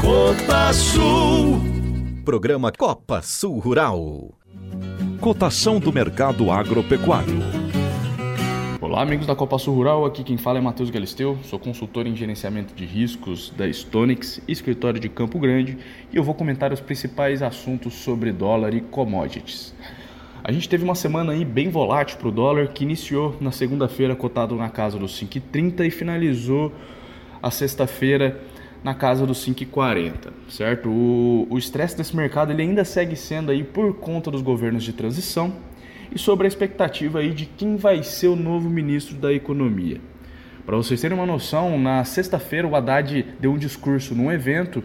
Copa 0.01 0.73
Sul. 0.73 1.61
Programa 2.25 2.71
Copa 2.71 3.21
Sul 3.21 3.59
Rural. 3.59 4.39
Cotação 5.21 5.81
do 5.81 5.93
mercado 5.93 6.49
agropecuário. 6.49 7.41
Olá, 8.81 9.03
amigos 9.03 9.27
da 9.27 9.35
Copa 9.35 9.59
Sul 9.59 9.75
Rural. 9.75 10.05
Aqui 10.05 10.23
quem 10.23 10.37
fala 10.37 10.59
é 10.59 10.63
Matheus 10.63 10.91
Galisteu. 10.91 11.37
Sou 11.43 11.59
consultor 11.59 12.07
em 12.07 12.15
gerenciamento 12.15 12.73
de 12.73 12.85
riscos 12.85 13.53
da 13.57 13.69
Stonix, 13.73 14.41
escritório 14.47 15.01
de 15.01 15.09
Campo 15.09 15.41
Grande, 15.41 15.77
e 16.13 16.17
eu 16.17 16.23
vou 16.23 16.35
comentar 16.35 16.73
os 16.73 16.81
principais 16.81 17.43
assuntos 17.43 17.95
sobre 17.95 18.31
dólar 18.31 18.73
e 18.73 18.81
commodities. 18.81 19.75
A 20.47 20.53
gente 20.53 20.69
teve 20.69 20.85
uma 20.85 20.95
semana 20.95 21.33
aí 21.33 21.43
bem 21.43 21.71
volátil 21.71 22.19
para 22.19 22.29
o 22.29 22.31
dólar, 22.31 22.69
que 22.69 22.85
iniciou 22.85 23.35
na 23.41 23.51
segunda-feira 23.51 24.15
cotado 24.15 24.55
na 24.57 24.69
casa 24.69 24.99
dos 24.99 25.19
5,30 25.19 25.87
e 25.87 25.91
finalizou 25.91 26.71
a 27.43 27.51
sexta-feira 27.51 28.43
na 28.83 28.95
casa 28.95 29.27
dos 29.27 29.39
5,40, 29.43 30.35
certo? 30.51 30.91
O 30.91 31.57
estresse 31.57 31.97
desse 31.97 32.15
mercado 32.15 32.53
ele 32.53 32.61
ainda 32.61 32.85
segue 32.85 33.17
sendo 33.17 33.51
aí 33.51 33.65
por 33.65 33.95
conta 33.95 34.31
dos 34.31 34.43
governos 34.43 34.85
de 34.85 34.93
transição 34.93 35.51
e 36.15 36.19
sobre 36.19 36.47
a 36.47 36.49
expectativa 36.49 37.21
aí 37.21 37.33
de 37.33 37.47
quem 37.47 37.77
vai 37.77 38.03
ser 38.03 38.29
o 38.29 38.37
novo 38.37 38.69
ministro 38.69 39.17
da 39.17 39.33
Economia. 39.33 39.99
Para 40.67 40.77
vocês 40.77 41.01
terem 41.01 41.17
uma 41.17 41.25
noção, 41.27 41.79
na 41.79 42.05
sexta-feira 42.05 42.69
o 42.69 42.77
Haddad 42.77 43.25
deu 43.41 43.51
um 43.51 43.59
discurso 43.59 44.15
num 44.15 44.31
evento 44.31 44.85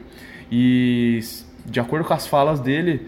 e, 0.49 1.19
de 1.65 1.81
acordo 1.81 2.07
com 2.07 2.13
as 2.13 2.25
falas 2.25 2.61
dele, 2.61 3.07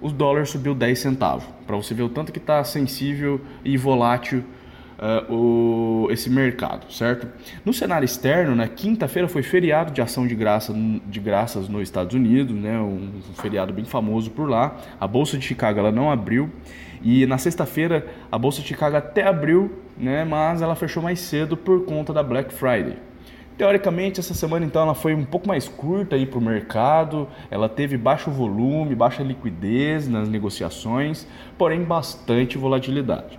o 0.00 0.10
dólar 0.10 0.46
subiu 0.46 0.74
10 0.74 0.98
centavos. 0.98 1.44
Para 1.66 1.76
você 1.76 1.94
ver 1.94 2.02
o 2.02 2.08
tanto 2.08 2.32
que 2.32 2.38
está 2.38 2.62
sensível 2.64 3.40
e 3.64 3.76
volátil 3.76 4.44
uh, 4.98 5.32
o, 5.32 6.10
esse 6.10 6.28
mercado, 6.28 6.90
certo? 6.92 7.28
No 7.64 7.72
cenário 7.72 8.04
externo, 8.04 8.50
na 8.54 8.64
né, 8.64 8.70
quinta-feira 8.74 9.28
foi 9.28 9.42
feriado 9.42 9.92
de 9.92 10.02
ação 10.02 10.26
de, 10.26 10.34
graça, 10.34 10.74
de 11.06 11.20
graças 11.20 11.68
nos 11.68 11.82
Estados 11.82 12.14
Unidos, 12.14 12.54
né, 12.54 12.78
um, 12.78 13.10
feriado 13.34 13.72
bem 13.72 13.84
famoso 13.84 14.30
por 14.30 14.48
lá. 14.48 14.76
A 15.00 15.06
Bolsa 15.06 15.38
de 15.38 15.44
Chicago 15.44 15.78
ela 15.78 15.92
não 15.92 16.10
abriu 16.10 16.50
e 17.02 17.26
na 17.26 17.38
sexta-feira 17.38 18.06
a 18.30 18.38
Bolsa 18.38 18.60
de 18.60 18.68
Chicago 18.68 18.96
até 18.96 19.26
abriu, 19.26 19.72
né, 19.96 20.24
mas 20.24 20.62
ela 20.62 20.74
fechou 20.74 21.02
mais 21.02 21.20
cedo 21.20 21.56
por 21.56 21.84
conta 21.84 22.12
da 22.12 22.22
Black 22.22 22.52
Friday. 22.52 23.07
Teoricamente, 23.58 24.20
essa 24.20 24.34
semana 24.34 24.64
então 24.64 24.82
ela 24.82 24.94
foi 24.94 25.16
um 25.16 25.24
pouco 25.24 25.48
mais 25.48 25.66
curta 25.66 26.14
aí 26.14 26.24
para 26.24 26.38
o 26.38 26.40
mercado, 26.40 27.26
ela 27.50 27.68
teve 27.68 27.96
baixo 27.96 28.30
volume, 28.30 28.94
baixa 28.94 29.20
liquidez 29.20 30.06
nas 30.06 30.28
negociações, 30.28 31.26
porém 31.58 31.82
bastante 31.82 32.56
volatilidade. 32.56 33.36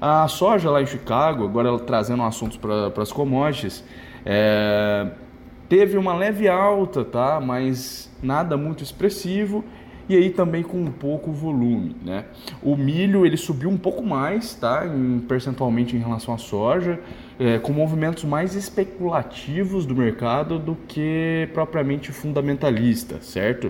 A 0.00 0.28
soja 0.28 0.70
lá 0.70 0.80
em 0.80 0.86
Chicago, 0.86 1.42
agora 1.44 1.66
ela 1.66 1.80
trazendo 1.80 2.22
assuntos 2.22 2.56
para 2.56 3.02
as 3.02 3.10
commodities, 3.10 3.84
é, 4.24 5.08
teve 5.68 5.98
uma 5.98 6.14
leve 6.14 6.48
alta, 6.48 7.04
tá? 7.04 7.40
mas 7.40 8.08
nada 8.22 8.56
muito 8.56 8.84
expressivo 8.84 9.64
e 10.10 10.16
aí 10.16 10.30
também 10.30 10.64
com 10.64 10.76
um 10.76 10.90
pouco 10.90 11.30
volume, 11.30 11.94
né? 12.04 12.24
O 12.60 12.76
milho 12.76 13.24
ele 13.24 13.36
subiu 13.36 13.70
um 13.70 13.76
pouco 13.78 14.02
mais, 14.02 14.54
tá? 14.54 14.84
Em, 14.84 15.20
percentualmente 15.20 15.94
em 15.94 16.00
relação 16.00 16.34
à 16.34 16.38
soja, 16.38 16.98
é, 17.38 17.60
com 17.60 17.72
movimentos 17.72 18.24
mais 18.24 18.56
especulativos 18.56 19.86
do 19.86 19.94
mercado 19.94 20.58
do 20.58 20.74
que 20.88 21.48
propriamente 21.54 22.10
fundamentalista, 22.10 23.20
certo? 23.20 23.68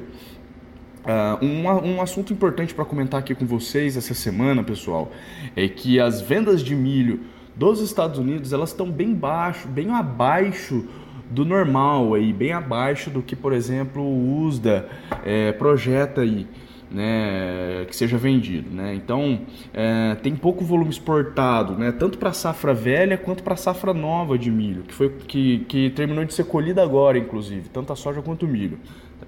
Uh, 1.00 1.44
um, 1.44 1.96
um 1.96 2.00
assunto 2.00 2.32
importante 2.32 2.74
para 2.74 2.86
comentar 2.86 3.20
aqui 3.20 3.34
com 3.34 3.44
vocês 3.44 3.94
essa 3.98 4.14
semana, 4.14 4.64
pessoal, 4.64 5.12
é 5.54 5.68
que 5.68 6.00
as 6.00 6.22
vendas 6.22 6.62
de 6.62 6.74
milho 6.74 7.20
dos 7.54 7.82
Estados 7.82 8.18
Unidos 8.18 8.54
elas 8.54 8.70
estão 8.70 8.90
bem 8.90 9.14
baixo, 9.14 9.68
bem 9.68 9.90
abaixo 9.90 10.86
do 11.30 11.44
normal 11.44 12.14
aí, 12.14 12.32
bem 12.32 12.52
abaixo 12.52 13.08
do 13.08 13.22
que, 13.22 13.36
por 13.36 13.52
exemplo, 13.52 14.02
o 14.02 14.42
USDA 14.44 14.88
é, 15.24 15.52
projeta 15.52 16.20
aí. 16.22 16.46
né, 16.90 17.84
que 17.88 17.94
seja 17.94 18.18
vendido. 18.18 18.68
Né? 18.68 18.94
Então, 18.94 19.42
é, 19.72 20.16
tem 20.16 20.34
pouco 20.34 20.64
volume 20.64 20.90
exportado, 20.90 21.74
né, 21.74 21.92
tanto 21.92 22.18
para 22.18 22.30
a 22.30 22.32
safra 22.32 22.74
velha 22.74 23.16
quanto 23.16 23.44
para 23.44 23.54
a 23.54 23.56
safra 23.56 23.94
nova 23.94 24.36
de 24.36 24.50
milho, 24.50 24.82
que, 24.82 24.92
foi, 24.92 25.08
que, 25.08 25.60
que 25.68 25.90
terminou 25.90 26.24
de 26.24 26.34
ser 26.34 26.44
colhida 26.44 26.82
agora, 26.82 27.16
inclusive, 27.16 27.68
tanto 27.68 27.92
a 27.92 27.96
soja 27.96 28.20
quanto 28.20 28.44
o 28.44 28.48
milho. 28.48 28.78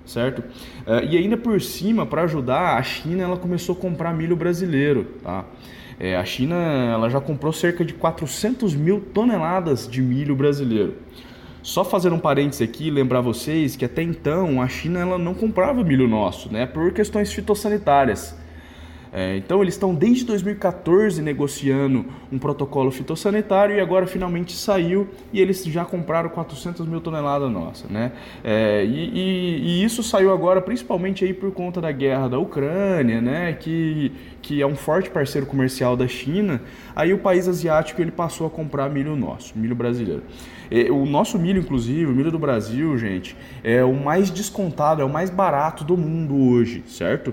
Certo? 0.05 0.43
É, 0.85 1.05
e 1.05 1.17
ainda 1.17 1.37
por 1.37 1.61
cima, 1.61 2.05
para 2.05 2.23
ajudar, 2.23 2.77
a 2.77 2.83
China 2.83 3.23
ela 3.23 3.37
começou 3.37 3.77
a 3.77 3.79
comprar 3.79 4.13
milho 4.13 4.35
brasileiro. 4.35 5.05
Tá? 5.23 5.45
É, 6.01 6.17
a 6.17 6.25
China 6.25 6.57
ela 6.57 7.09
já 7.09 7.21
comprou 7.21 7.53
cerca 7.53 7.85
de 7.85 7.95
400 7.95 8.75
mil 8.75 9.01
toneladas 9.01 9.87
de 9.89 10.03
milho 10.03 10.35
brasileiro. 10.35 10.95
Só 11.63 11.85
fazer 11.85 12.13
um 12.13 12.19
parênteses 12.19 12.63
aqui, 12.63 12.91
lembrar 12.91 13.21
vocês 13.21 13.77
que 13.77 13.85
até 13.85 14.03
então 14.03 14.61
a 14.61 14.67
China 14.67 14.99
ela 14.99 15.17
não 15.17 15.33
comprava 15.33 15.85
milho 15.85 16.09
nosso, 16.09 16.53
né, 16.53 16.67
por 16.67 16.93
questões 16.93 17.33
fitossanitárias. 17.33 18.37
É, 19.15 19.37
então 19.37 19.61
eles 19.61 19.75
estão 19.75 19.95
desde 19.95 20.25
2014 20.25 21.21
negociando 21.21 22.07
um 22.33 22.39
protocolo 22.39 22.91
fitossanitário 22.91 23.77
e 23.77 23.81
agora 23.81 24.07
finalmente 24.07 24.53
saiu 24.55 25.07
e 25.31 25.39
eles 25.39 25.63
já 25.65 25.85
compraram 25.85 26.31
400 26.31 26.87
mil 26.87 26.99
toneladas 26.99 27.51
nossa, 27.53 27.87
né? 27.91 28.13
É, 28.43 28.83
e, 28.83 29.11
e, 29.11 29.59
e, 29.61 29.85
isso 29.85 30.03
saiu 30.03 30.33
agora 30.33 30.63
principalmente 30.63 31.27
aí 31.27 31.35
por 31.35 31.53
conta 31.53 31.79
da 31.79 31.93
guerra 31.93 32.27
da 32.27 32.39
Ucrânia, 32.39 33.21
né? 33.21 33.53
Que, 33.53 34.13
que 34.41 34.63
é 34.63 34.67
um 34.67 34.75
forte 34.75 35.11
parceiro 35.11 35.47
comercial 35.47 35.95
da 35.95 36.09
China. 36.09 36.63
Aí 36.97 37.13
o 37.13 37.19
país 37.19 37.47
asiático 37.47 38.01
ele 38.01 38.11
passou 38.11 38.47
a 38.47 38.51
comprar 38.51 38.89
milho 38.89 39.15
nosso, 39.15 39.53
milho 39.59 39.75
brasileiro. 39.75 40.23
O 40.91 41.07
nosso 41.07 41.39
milho, 41.39 41.61
inclusive, 41.61 42.07
o 42.07 42.15
milho 42.15 42.31
do 42.31 42.39
Brasil, 42.39 42.97
gente, 42.99 43.37
é 43.63 43.85
o 43.85 43.95
mais 43.95 44.31
descontado, 44.31 45.03
é 45.03 45.05
o 45.05 45.11
mais 45.11 45.31
barato 45.31 45.85
do 45.85 45.97
mundo 45.97 46.37
hoje, 46.37 46.83
certo? 46.87 47.33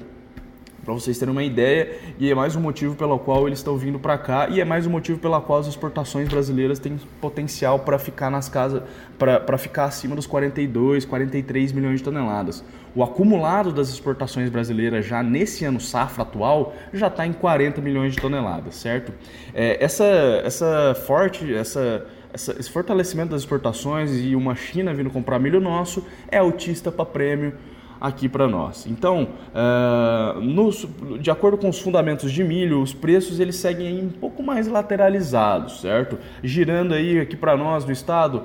para 0.90 0.94
vocês 0.96 1.20
terem 1.20 1.32
uma 1.32 1.44
ideia, 1.44 2.00
e 2.18 2.32
é 2.32 2.34
mais 2.34 2.56
um 2.56 2.60
motivo 2.60 2.96
pelo 2.96 3.20
qual 3.20 3.46
eles 3.46 3.60
estão 3.60 3.78
vindo 3.78 4.00
para 4.00 4.18
cá 4.18 4.50
e 4.50 4.60
é 4.60 4.66
mais 4.66 4.88
um 4.88 4.90
motivo 4.90 5.20
pelo 5.20 5.40
qual 5.42 5.60
as 5.60 5.68
exportações 5.68 6.28
brasileiras 6.28 6.80
têm 6.80 7.00
potencial 7.22 7.80
para 7.80 8.00
ficar 8.00 8.32
nas 8.32 8.50
casas, 8.50 8.82
para 9.18 9.58
ficar 9.60 9.86
acima 9.86 10.16
dos 10.16 10.26
42, 10.26 11.06
43 11.06 11.72
milhões 11.74 12.00
de 12.00 12.04
toneladas. 12.04 12.64
O 12.96 13.04
acumulado 13.04 13.72
das 13.72 13.90
exportações 13.90 14.50
brasileiras 14.50 15.06
já 15.06 15.22
nesse 15.22 15.64
ano 15.64 15.80
safra 15.80 16.24
atual 16.24 16.74
já 16.92 17.06
está 17.06 17.28
em 17.28 17.34
40 17.34 17.80
milhões 17.82 18.16
de 18.16 18.20
toneladas, 18.20 18.76
certo? 18.76 19.14
É, 19.54 19.84
essa, 19.84 20.06
essa 20.44 20.96
forte, 21.06 21.54
essa 21.54 22.04
esse 22.34 22.70
fortalecimento 22.70 23.32
das 23.32 23.42
exportações 23.42 24.12
e 24.16 24.36
uma 24.36 24.56
China 24.56 24.94
vindo 24.94 25.10
comprar 25.10 25.40
milho 25.40 25.60
nosso 25.60 26.06
é 26.30 26.38
autista 26.38 26.92
para 26.92 27.06
prêmio 27.06 27.54
aqui 28.00 28.30
para 28.30 28.48
nós. 28.48 28.86
Então, 28.88 29.30
uh, 29.50 30.40
nos, 30.40 30.88
de 31.20 31.30
acordo 31.30 31.58
com 31.58 31.70
os 31.70 31.80
fundamentos 31.80 32.32
de 32.32 32.44
milho, 32.44 32.82
os 32.82 32.94
preços 32.94 33.40
eles 33.40 33.58
seguem 33.58 34.04
um 34.04 34.10
pouco 34.10 34.42
mais 34.42 34.68
lateralizados, 34.68 35.82
certo? 35.82 36.18
Girando 36.42 36.94
aí 36.94 37.20
aqui 37.20 37.36
para 37.36 37.58
nós 37.58 37.84
no 37.84 37.92
estado 37.92 38.44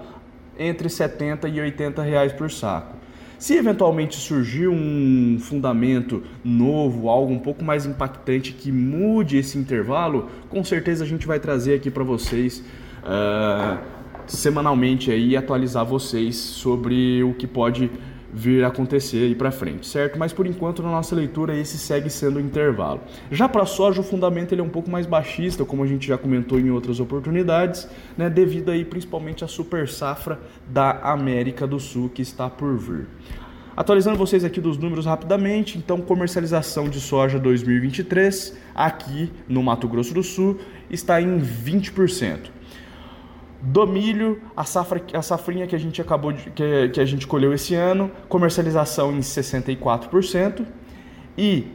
entre 0.58 0.88
70 0.88 1.48
e 1.48 1.60
80 1.60 2.02
reais 2.02 2.32
por 2.32 2.50
saco. 2.50 2.96
Se 3.38 3.54
eventualmente 3.56 4.16
surgir 4.16 4.68
um 4.68 5.36
fundamento 5.38 6.22
novo, 6.42 7.08
algo 7.08 7.32
um 7.32 7.38
pouco 7.38 7.62
mais 7.62 7.84
impactante 7.84 8.52
que 8.52 8.72
mude 8.72 9.36
esse 9.36 9.58
intervalo, 9.58 10.30
com 10.48 10.64
certeza 10.64 11.04
a 11.04 11.06
gente 11.06 11.26
vai 11.26 11.38
trazer 11.38 11.74
aqui 11.74 11.90
para 11.90 12.04
vocês 12.04 12.64
uh, 13.04 13.78
semanalmente 14.26 15.10
aí 15.10 15.36
atualizar 15.36 15.84
vocês 15.84 16.36
sobre 16.36 17.22
o 17.22 17.34
que 17.34 17.46
pode 17.46 17.90
vir 18.36 18.64
a 18.64 18.68
acontecer 18.68 19.18
aí 19.18 19.34
para 19.34 19.52
frente, 19.52 19.86
certo? 19.86 20.18
Mas 20.18 20.32
por 20.32 20.44
enquanto 20.44 20.82
na 20.82 20.90
nossa 20.90 21.14
leitura 21.14 21.56
esse 21.56 21.78
segue 21.78 22.10
sendo 22.10 22.36
o 22.36 22.40
intervalo. 22.40 23.00
Já 23.30 23.48
para 23.48 23.64
soja 23.64 24.00
o 24.00 24.04
fundamento 24.04 24.52
ele 24.52 24.60
é 24.60 24.64
um 24.64 24.68
pouco 24.68 24.90
mais 24.90 25.06
baixista, 25.06 25.64
como 25.64 25.84
a 25.84 25.86
gente 25.86 26.08
já 26.08 26.18
comentou 26.18 26.58
em 26.58 26.68
outras 26.68 26.98
oportunidades, 26.98 27.88
né, 28.18 28.28
devido 28.28 28.72
aí 28.72 28.84
principalmente 28.84 29.44
à 29.44 29.46
super 29.46 29.88
safra 29.88 30.40
da 30.68 30.98
América 31.12 31.64
do 31.64 31.78
Sul 31.78 32.08
que 32.08 32.22
está 32.22 32.50
por 32.50 32.76
vir. 32.76 33.06
Atualizando 33.76 34.18
vocês 34.18 34.44
aqui 34.44 34.60
dos 34.60 34.78
números 34.78 35.06
rapidamente, 35.06 35.78
então 35.78 36.00
comercialização 36.00 36.88
de 36.88 37.00
soja 37.00 37.38
2023 37.38 38.56
aqui 38.74 39.32
no 39.48 39.62
Mato 39.62 39.86
Grosso 39.86 40.12
do 40.12 40.24
Sul 40.24 40.58
está 40.90 41.20
em 41.20 41.38
20% 41.38 42.54
do 43.64 43.86
milho, 43.86 44.42
a, 44.54 44.64
safra, 44.64 45.02
a 45.14 45.22
safrinha 45.22 45.66
que 45.66 45.74
a 45.74 45.78
gente 45.78 46.00
acabou 46.00 46.32
de, 46.32 46.50
que, 46.50 46.90
que 46.90 47.00
a 47.00 47.04
gente 47.04 47.26
colheu 47.26 47.52
esse 47.54 47.74
ano, 47.74 48.10
comercialização 48.28 49.16
em 49.16 49.20
64%. 49.20 50.66
E 51.36 51.68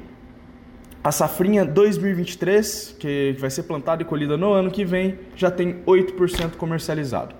a 1.03 1.11
safrinha 1.11 1.65
2023, 1.65 2.95
que 2.99 3.35
vai 3.39 3.49
ser 3.49 3.63
plantada 3.63 4.03
e 4.03 4.05
colhida 4.05 4.37
no 4.37 4.53
ano 4.53 4.69
que 4.69 4.85
vem, 4.85 5.17
já 5.35 5.49
tem 5.49 5.81
8% 5.85 6.57
comercializado. 6.57 7.33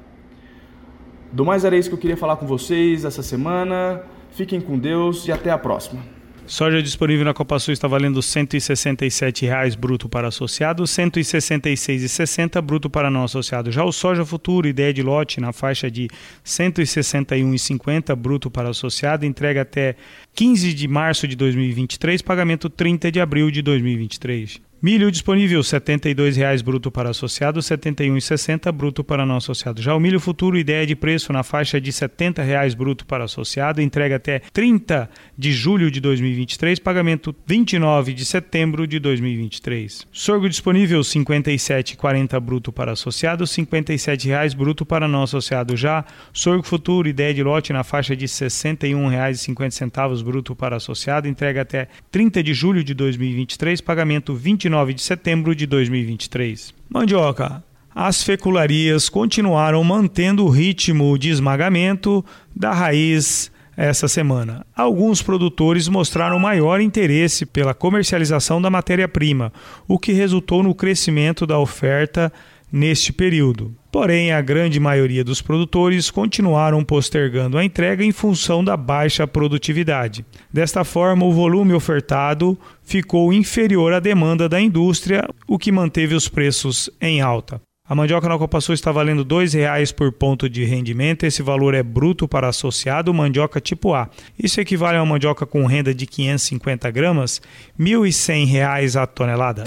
Do 1.31 1.45
mais 1.45 1.63
era 1.63 1.77
isso 1.77 1.89
que 1.89 1.95
eu 1.95 1.99
queria 1.99 2.17
falar 2.17 2.37
com 2.37 2.47
vocês 2.47 3.05
essa 3.05 3.21
semana. 3.21 4.01
Fiquem 4.31 4.59
com 4.59 4.79
Deus 4.79 5.27
e 5.27 5.31
até 5.31 5.51
a 5.51 5.57
próxima. 5.59 6.01
Soja 6.49 6.81
disponível 6.81 7.23
na 7.23 7.31
Copa 7.31 7.59
Sul 7.59 7.73
está 7.73 7.87
valendo 7.87 8.15
R$ 8.15 8.21
167,00 8.21 9.77
bruto 9.77 10.09
para 10.09 10.29
associado, 10.29 10.81
R$ 10.81 10.87
166,60 10.87 12.59
bruto 12.59 12.89
para 12.89 13.11
não 13.11 13.23
associado. 13.23 13.71
Já 13.71 13.83
o 13.83 13.91
soja 13.91 14.25
futuro, 14.25 14.67
ideia 14.67 14.91
de 14.91 15.03
lote, 15.03 15.39
na 15.39 15.53
faixa 15.53 15.91
de 15.91 16.05
R$ 16.05 16.09
161,50 16.43 18.15
bruto 18.15 18.49
para 18.49 18.69
associado, 18.69 19.27
entrega 19.27 19.61
até 19.61 19.95
15 20.33 20.73
de 20.73 20.87
março 20.87 21.27
de 21.27 21.35
2023, 21.35 22.23
pagamento 22.23 22.67
30 22.67 23.11
de 23.11 23.21
abril 23.21 23.51
de 23.51 23.61
2023. 23.61 24.68
Milho 24.81 25.11
disponível 25.11 25.59
R$ 25.59 25.65
72,00 25.65 26.63
bruto 26.63 26.89
para 26.89 27.09
associado, 27.09 27.59
R$ 27.59 27.65
71,60 27.65 28.71
bruto 28.71 29.03
para 29.03 29.25
não 29.25 29.35
associado. 29.35 29.81
Já 29.81 29.93
o 29.93 29.99
milho 29.99 30.21
futuro, 30.21 30.57
ideia 30.57 30.87
de 30.87 30.95
preço 30.95 31.33
na 31.33 31.43
faixa 31.43 31.81
de 31.81 31.89
R$ 31.89 31.97
70,00 31.97 32.77
bruto 32.77 33.05
para 33.05 33.25
associado, 33.25 33.81
entrega 33.81 34.15
até 34.15 34.39
30 34.53 35.09
de 35.37 35.51
julho 35.51 35.91
de 35.91 35.99
2023, 35.99 36.79
pagamento 36.79 37.35
29 37.45 38.13
de 38.13 38.23
setembro 38.23 38.87
de 38.87 38.99
2023. 38.99 40.07
Sorgo 40.13 40.47
disponível 40.47 40.99
R$ 40.99 41.03
57,40 41.03 42.39
bruto 42.39 42.71
para 42.71 42.93
associado, 42.93 43.43
R$ 43.43 43.49
57,00 43.49 44.55
bruto 44.55 44.85
para 44.85 45.09
não 45.09 45.23
associado. 45.23 45.75
Já 45.75 46.05
sorgo 46.31 46.63
futuro, 46.63 47.09
ideia 47.09 47.33
de 47.33 47.43
lote 47.43 47.73
na 47.73 47.83
faixa 47.83 48.15
de 48.15 48.27
R$ 48.27 48.31
61,50 48.31 50.23
bruto 50.23 50.55
para 50.55 50.77
associado, 50.77 51.27
entrega 51.27 51.63
até 51.63 51.89
30 52.09 52.41
de 52.41 52.53
julho 52.53 52.81
de 52.81 52.93
2023, 52.93 53.81
pagamento 53.81 54.33
29 54.33 54.68
29 54.69 54.93
de 54.93 55.01
setembro 55.01 55.55
de 55.55 55.65
2023. 55.65 56.73
Mandioca. 56.87 57.63
As 57.93 58.21
fecularias 58.21 59.09
continuaram 59.09 59.83
mantendo 59.83 60.45
o 60.45 60.49
ritmo 60.49 61.17
de 61.17 61.29
esmagamento 61.29 62.23
da 62.55 62.71
raiz 62.71 63.51
essa 63.75 64.07
semana. 64.07 64.63
Alguns 64.75 65.23
produtores 65.23 65.87
mostraram 65.87 66.37
maior 66.37 66.79
interesse 66.79 67.47
pela 67.47 67.73
comercialização 67.73 68.61
da 68.61 68.69
matéria-prima, 68.69 69.51
o 69.87 69.97
que 69.97 70.13
resultou 70.13 70.61
no 70.61 70.75
crescimento 70.75 71.47
da 71.47 71.57
oferta 71.57 72.31
neste 72.71 73.11
período. 73.11 73.73
Porém, 73.91 74.31
a 74.31 74.41
grande 74.41 74.79
maioria 74.79 75.23
dos 75.23 75.41
produtores 75.41 76.11
continuaram 76.11 76.83
postergando 76.83 77.57
a 77.57 77.63
entrega 77.63 78.03
em 78.03 78.11
função 78.11 78.63
da 78.63 78.77
baixa 78.77 79.25
produtividade. 79.25 80.25
Desta 80.53 80.83
forma, 80.83 81.25
o 81.25 81.33
volume 81.33 81.73
ofertado 81.73 82.57
ficou 82.83 83.33
inferior 83.33 83.93
à 83.93 83.99
demanda 83.99 84.47
da 84.47 84.61
indústria, 84.61 85.27
o 85.47 85.57
que 85.57 85.71
manteve 85.71 86.13
os 86.13 86.27
preços 86.27 86.89
em 87.01 87.21
alta. 87.21 87.59
A 87.89 87.95
mandioca 87.95 88.29
na 88.29 88.37
Copa 88.37 88.61
Sul 88.61 88.75
está 88.75 88.91
valendo 88.91 89.23
R$ 89.23 89.45
2,00 89.45 89.95
por 89.95 90.11
ponto 90.11 90.47
de 90.47 90.63
rendimento. 90.63 91.23
Esse 91.23 91.41
valor 91.41 91.73
é 91.73 91.81
bruto 91.81 92.27
para 92.27 92.47
associado 92.47 93.11
mandioca 93.11 93.59
tipo 93.59 93.95
A. 93.95 94.07
Isso 94.37 94.61
equivale 94.61 94.99
a 94.99 95.01
uma 95.01 95.13
mandioca 95.13 95.43
com 95.43 95.65
renda 95.65 95.91
de 95.91 96.05
550 96.05 96.91
gramas, 96.91 97.41
R$ 97.79 97.85
1.100 97.85 99.01
a 99.01 99.07
tonelada. 99.07 99.63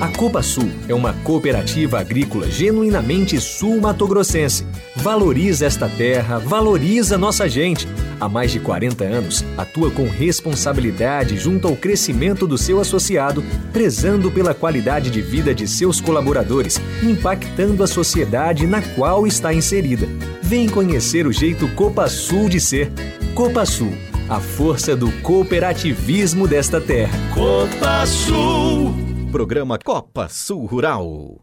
A 0.00 0.08
Copa 0.16 0.42
Sul 0.42 0.70
é 0.88 0.94
uma 0.94 1.12
cooperativa 1.12 2.00
agrícola 2.00 2.48
genuinamente 2.50 3.38
sul-matogrossense. 3.38 4.64
Valoriza 4.96 5.66
esta 5.66 5.90
terra, 5.90 6.38
valoriza 6.38 7.18
nossa 7.18 7.46
gente. 7.48 7.86
Há 8.20 8.28
mais 8.28 8.50
de 8.50 8.60
40 8.60 9.04
anos, 9.04 9.44
atua 9.56 9.90
com 9.90 10.08
responsabilidade 10.08 11.36
junto 11.36 11.68
ao 11.68 11.76
crescimento 11.76 12.46
do 12.46 12.56
seu 12.56 12.80
associado, 12.80 13.44
prezando 13.72 14.30
pela 14.30 14.54
qualidade 14.54 15.10
de 15.10 15.20
vida 15.20 15.54
de 15.54 15.68
seus 15.68 16.00
colaboradores, 16.00 16.80
impactando 17.02 17.57
impactando 17.58 17.82
a 17.82 17.86
sociedade 17.86 18.66
na 18.66 18.80
qual 18.80 19.26
está 19.26 19.52
inserida. 19.52 20.06
Vem 20.40 20.68
conhecer 20.68 21.26
o 21.26 21.32
jeito 21.32 21.68
Copa 21.74 22.08
Sul 22.08 22.48
de 22.48 22.60
ser. 22.60 22.92
Copa 23.34 23.66
Sul, 23.66 23.92
a 24.28 24.38
força 24.38 24.94
do 24.94 25.10
cooperativismo 25.22 26.46
desta 26.46 26.80
terra. 26.80 27.12
Copa 27.34 28.06
Sul. 28.06 28.94
Programa 29.32 29.78
Copa 29.78 30.28
Sul 30.28 30.66
Rural. 30.66 31.40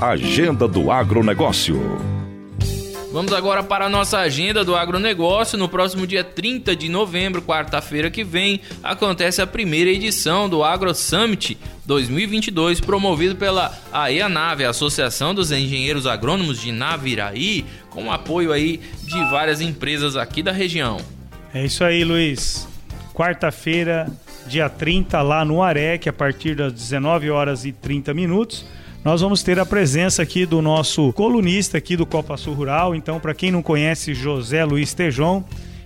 Agenda 0.00 0.68
do 0.68 0.90
Agronegócio. 0.90 2.13
Vamos 3.14 3.32
agora 3.32 3.62
para 3.62 3.86
a 3.86 3.88
nossa 3.88 4.18
agenda 4.18 4.64
do 4.64 4.74
agronegócio. 4.74 5.56
No 5.56 5.68
próximo 5.68 6.04
dia 6.04 6.24
30 6.24 6.74
de 6.74 6.88
novembro, 6.88 7.40
quarta-feira 7.40 8.10
que 8.10 8.24
vem, 8.24 8.60
acontece 8.82 9.40
a 9.40 9.46
primeira 9.46 9.88
edição 9.88 10.48
do 10.48 10.64
Agro 10.64 10.92
Summit 10.92 11.56
2022, 11.86 12.80
promovido 12.80 13.36
pela 13.36 13.72
AEANAVE, 13.92 14.64
Associação 14.64 15.32
dos 15.32 15.52
Engenheiros 15.52 16.08
Agrônomos 16.08 16.60
de 16.60 16.72
Naviraí, 16.72 17.64
com 17.88 18.10
apoio 18.10 18.50
aí 18.50 18.80
de 19.04 19.30
várias 19.30 19.60
empresas 19.60 20.16
aqui 20.16 20.42
da 20.42 20.50
região. 20.50 20.96
É 21.54 21.64
isso 21.64 21.84
aí, 21.84 22.02
Luiz. 22.02 22.66
Quarta-feira, 23.14 24.08
dia 24.48 24.68
30, 24.68 25.22
lá 25.22 25.44
no 25.44 25.62
Arec, 25.62 26.08
a 26.08 26.12
partir 26.12 26.56
das 26.56 26.72
19 26.72 27.30
horas 27.30 27.64
e 27.64 27.70
30 27.70 28.12
minutos 28.12 28.66
nós 29.04 29.20
vamos 29.20 29.42
ter 29.42 29.60
a 29.60 29.66
presença 29.66 30.22
aqui 30.22 30.46
do 30.46 30.62
nosso 30.62 31.12
colunista 31.12 31.76
aqui 31.76 31.94
do 31.94 32.06
Copa 32.06 32.38
Sul 32.38 32.54
Rural. 32.54 32.94
Então, 32.94 33.20
para 33.20 33.34
quem 33.34 33.50
não 33.50 33.62
conhece 33.62 34.14
José 34.14 34.64
Luiz 34.64 34.94
Tejon, 34.94 35.44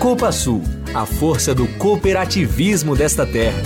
Copa 0.00 0.32
Sul, 0.32 0.62
a 0.94 1.04
força 1.04 1.54
do 1.54 1.68
cooperativismo 1.76 2.96
desta 2.96 3.26
terra. 3.26 3.60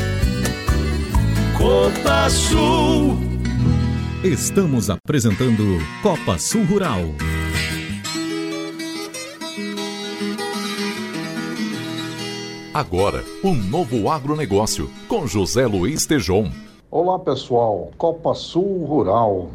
Copa 1.57 2.29
Sul. 2.29 3.17
Estamos 4.25 4.91
apresentando 4.91 5.63
Copa 6.03 6.37
Sul 6.37 6.65
Rural. 6.65 7.03
Agora, 12.75 13.23
um 13.45 13.55
novo 13.55 14.11
agronegócio 14.11 14.91
com 15.07 15.29
José 15.29 15.69
Luiz 15.69 16.05
Tejon. 16.05 16.51
Olá 16.91 17.17
pessoal, 17.21 17.93
Copa 17.97 18.35
Sul 18.35 18.85
Rural. 18.87 19.51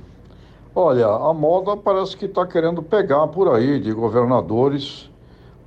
Olha, 0.73 1.07
a 1.07 1.33
moda 1.33 1.75
parece 1.75 2.15
que 2.15 2.23
está 2.23 2.47
querendo 2.47 2.81
pegar 2.81 3.27
por 3.27 3.53
aí 3.53 3.81
de 3.81 3.91
governadores 3.91 5.08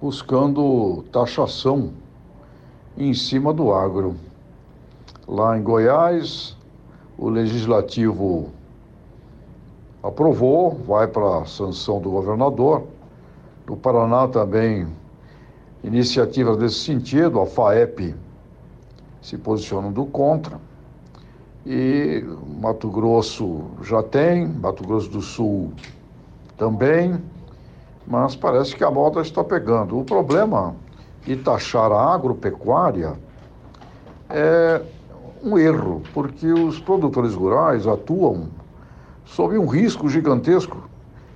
buscando 0.03 1.05
taxação 1.13 1.93
em 2.99 3.15
cima 3.15 3.55
do 3.55 3.73
agro. 3.73 4.17
Lá 5.29 5.57
em 5.57 5.63
Goiás, 5.63 6.57
o 7.17 7.29
legislativo 7.29 8.49
aprovou, 10.03 10.75
vai 10.89 11.07
para 11.07 11.43
a 11.43 11.47
sanção 11.47 12.01
do 12.01 12.11
governador. 12.11 12.83
No 13.65 13.77
Paraná 13.77 14.27
também 14.27 14.89
iniciativas 15.85 16.59
nesse 16.59 16.81
sentido, 16.81 17.41
a 17.41 17.47
FAEP 17.47 18.13
se 19.21 19.39
posicionando 19.39 20.05
contra. 20.07 20.61
E 21.65 22.25
Mato 22.61 22.91
Grosso 22.91 23.67
já 23.83 24.03
tem, 24.03 24.49
Mato 24.49 24.85
Grosso 24.85 25.09
do 25.09 25.23
Sul 25.23 25.73
também, 26.57 27.23
mas 28.07 28.35
parece 28.37 28.75
que 28.77 28.85
a 28.85 28.91
moda 28.91 29.21
está 29.21 29.43
pegando. 29.43 29.99
O 29.99 30.05
problema 30.05 30.75
de 31.25 31.37
taxar 31.37 31.91
a 31.93 32.15
agropecuária 32.15 33.15
é 34.29 34.83
um 35.43 35.59
erro, 35.59 36.03
porque 36.15 36.47
os 36.47 36.79
produtores 36.79 37.35
rurais 37.35 37.87
atuam 37.87 38.49
sob 39.25 39.59
um 39.59 39.67
risco 39.67 40.09
gigantesco 40.09 40.89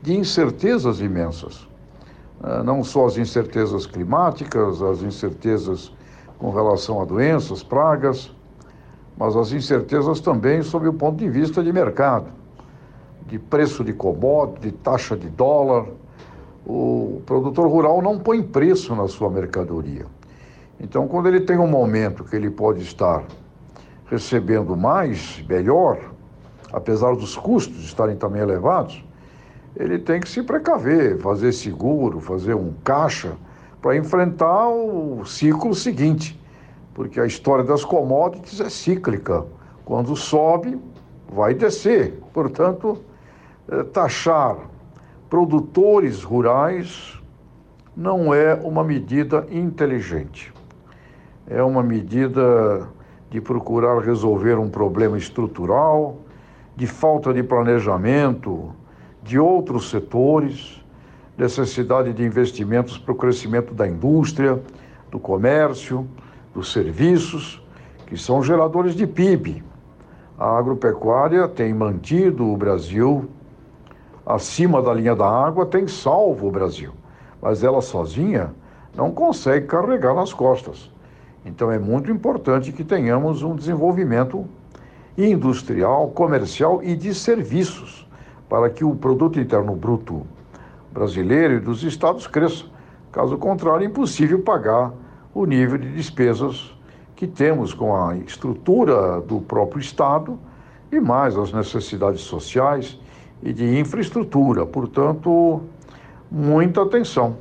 de 0.02 0.16
incertezas 0.16 1.00
imensas. 1.00 1.66
Ah, 2.42 2.62
não 2.62 2.84
só 2.84 3.06
as 3.06 3.16
incertezas 3.16 3.86
climáticas, 3.86 4.82
as 4.82 5.02
incertezas 5.02 5.92
com 6.38 6.50
relação 6.50 7.00
a 7.00 7.04
doenças, 7.04 7.62
pragas, 7.62 8.30
mas 9.16 9.34
as 9.34 9.52
incertezas 9.52 10.20
também 10.20 10.62
sob 10.62 10.86
o 10.86 10.92
ponto 10.92 11.16
de 11.16 11.28
vista 11.28 11.62
de 11.62 11.72
mercado, 11.72 12.26
de 13.26 13.38
preço 13.38 13.82
de 13.82 13.92
commodity, 13.92 14.70
de 14.70 14.72
taxa 14.72 15.16
de 15.16 15.28
dólar. 15.28 15.86
O 16.66 17.22
produtor 17.24 17.68
rural 17.68 18.02
não 18.02 18.18
põe 18.18 18.42
preço 18.42 18.92
na 18.96 19.06
sua 19.06 19.30
mercadoria. 19.30 20.04
Então, 20.80 21.06
quando 21.06 21.28
ele 21.28 21.40
tem 21.40 21.56
um 21.56 21.68
momento 21.68 22.24
que 22.24 22.34
ele 22.34 22.50
pode 22.50 22.82
estar 22.82 23.22
recebendo 24.06 24.76
mais, 24.76 25.44
melhor, 25.48 25.98
apesar 26.72 27.14
dos 27.14 27.36
custos 27.36 27.84
estarem 27.84 28.16
também 28.16 28.42
elevados, 28.42 29.04
ele 29.76 29.98
tem 29.98 30.20
que 30.20 30.28
se 30.28 30.42
precaver, 30.42 31.18
fazer 31.18 31.52
seguro, 31.52 32.18
fazer 32.20 32.54
um 32.54 32.72
caixa 32.82 33.36
para 33.80 33.96
enfrentar 33.96 34.68
o 34.68 35.24
ciclo 35.24 35.72
seguinte, 35.72 36.40
porque 36.92 37.20
a 37.20 37.26
história 37.26 37.62
das 37.62 37.84
commodities 37.84 38.60
é 38.60 38.68
cíclica. 38.68 39.46
Quando 39.84 40.16
sobe, 40.16 40.80
vai 41.30 41.54
descer. 41.54 42.20
Portanto, 42.32 42.98
eh, 43.70 43.84
taxar 43.84 44.56
produtores 45.28 46.22
rurais 46.22 47.20
não 47.96 48.32
é 48.32 48.54
uma 48.54 48.84
medida 48.84 49.46
inteligente. 49.50 50.52
É 51.48 51.62
uma 51.62 51.82
medida 51.82 52.88
de 53.30 53.40
procurar 53.40 53.98
resolver 53.98 54.58
um 54.58 54.68
problema 54.68 55.16
estrutural, 55.16 56.18
de 56.76 56.86
falta 56.86 57.32
de 57.32 57.42
planejamento, 57.42 58.72
de 59.22 59.38
outros 59.38 59.90
setores, 59.90 60.84
necessidade 61.36 62.12
de 62.12 62.22
investimentos 62.22 62.98
para 62.98 63.12
o 63.12 63.16
crescimento 63.16 63.74
da 63.74 63.86
indústria, 63.86 64.62
do 65.10 65.18
comércio, 65.18 66.06
dos 66.54 66.72
serviços, 66.72 67.62
que 68.06 68.16
são 68.16 68.42
geradores 68.42 68.94
de 68.94 69.06
PIB. 69.06 69.64
A 70.38 70.58
agropecuária 70.58 71.48
tem 71.48 71.72
mantido 71.72 72.46
o 72.46 72.56
Brasil 72.56 73.28
acima 74.26 74.82
da 74.82 74.92
linha 74.92 75.14
da 75.14 75.28
água, 75.28 75.64
tem 75.64 75.86
salvo 75.86 76.48
o 76.48 76.50
Brasil, 76.50 76.92
mas 77.40 77.62
ela 77.62 77.80
sozinha 77.80 78.52
não 78.96 79.12
consegue 79.12 79.66
carregar 79.66 80.14
nas 80.14 80.34
costas. 80.34 80.90
Então 81.44 81.70
é 81.70 81.78
muito 81.78 82.10
importante 82.10 82.72
que 82.72 82.82
tenhamos 82.82 83.44
um 83.44 83.54
desenvolvimento 83.54 84.44
industrial, 85.16 86.08
comercial 86.08 86.82
e 86.82 86.96
de 86.96 87.14
serviços 87.14 88.06
para 88.48 88.68
que 88.68 88.84
o 88.84 88.96
produto 88.96 89.38
interno 89.38 89.76
bruto 89.76 90.26
brasileiro 90.90 91.54
e 91.54 91.60
dos 91.60 91.84
estados 91.84 92.26
cresça. 92.26 92.64
Caso 93.12 93.38
contrário, 93.38 93.84
é 93.84 93.86
impossível 93.86 94.40
pagar 94.40 94.92
o 95.32 95.46
nível 95.46 95.78
de 95.78 95.92
despesas 95.92 96.74
que 97.14 97.26
temos 97.26 97.72
com 97.72 97.96
a 97.96 98.16
estrutura 98.16 99.20
do 99.20 99.40
próprio 99.40 99.80
estado 99.80 100.38
e 100.90 101.00
mais 101.00 101.36
as 101.36 101.52
necessidades 101.52 102.22
sociais 102.22 102.98
e 103.46 103.52
de 103.52 103.78
infraestrutura. 103.78 104.66
Portanto, 104.66 105.62
muita 106.28 106.82
atenção. 106.82 107.36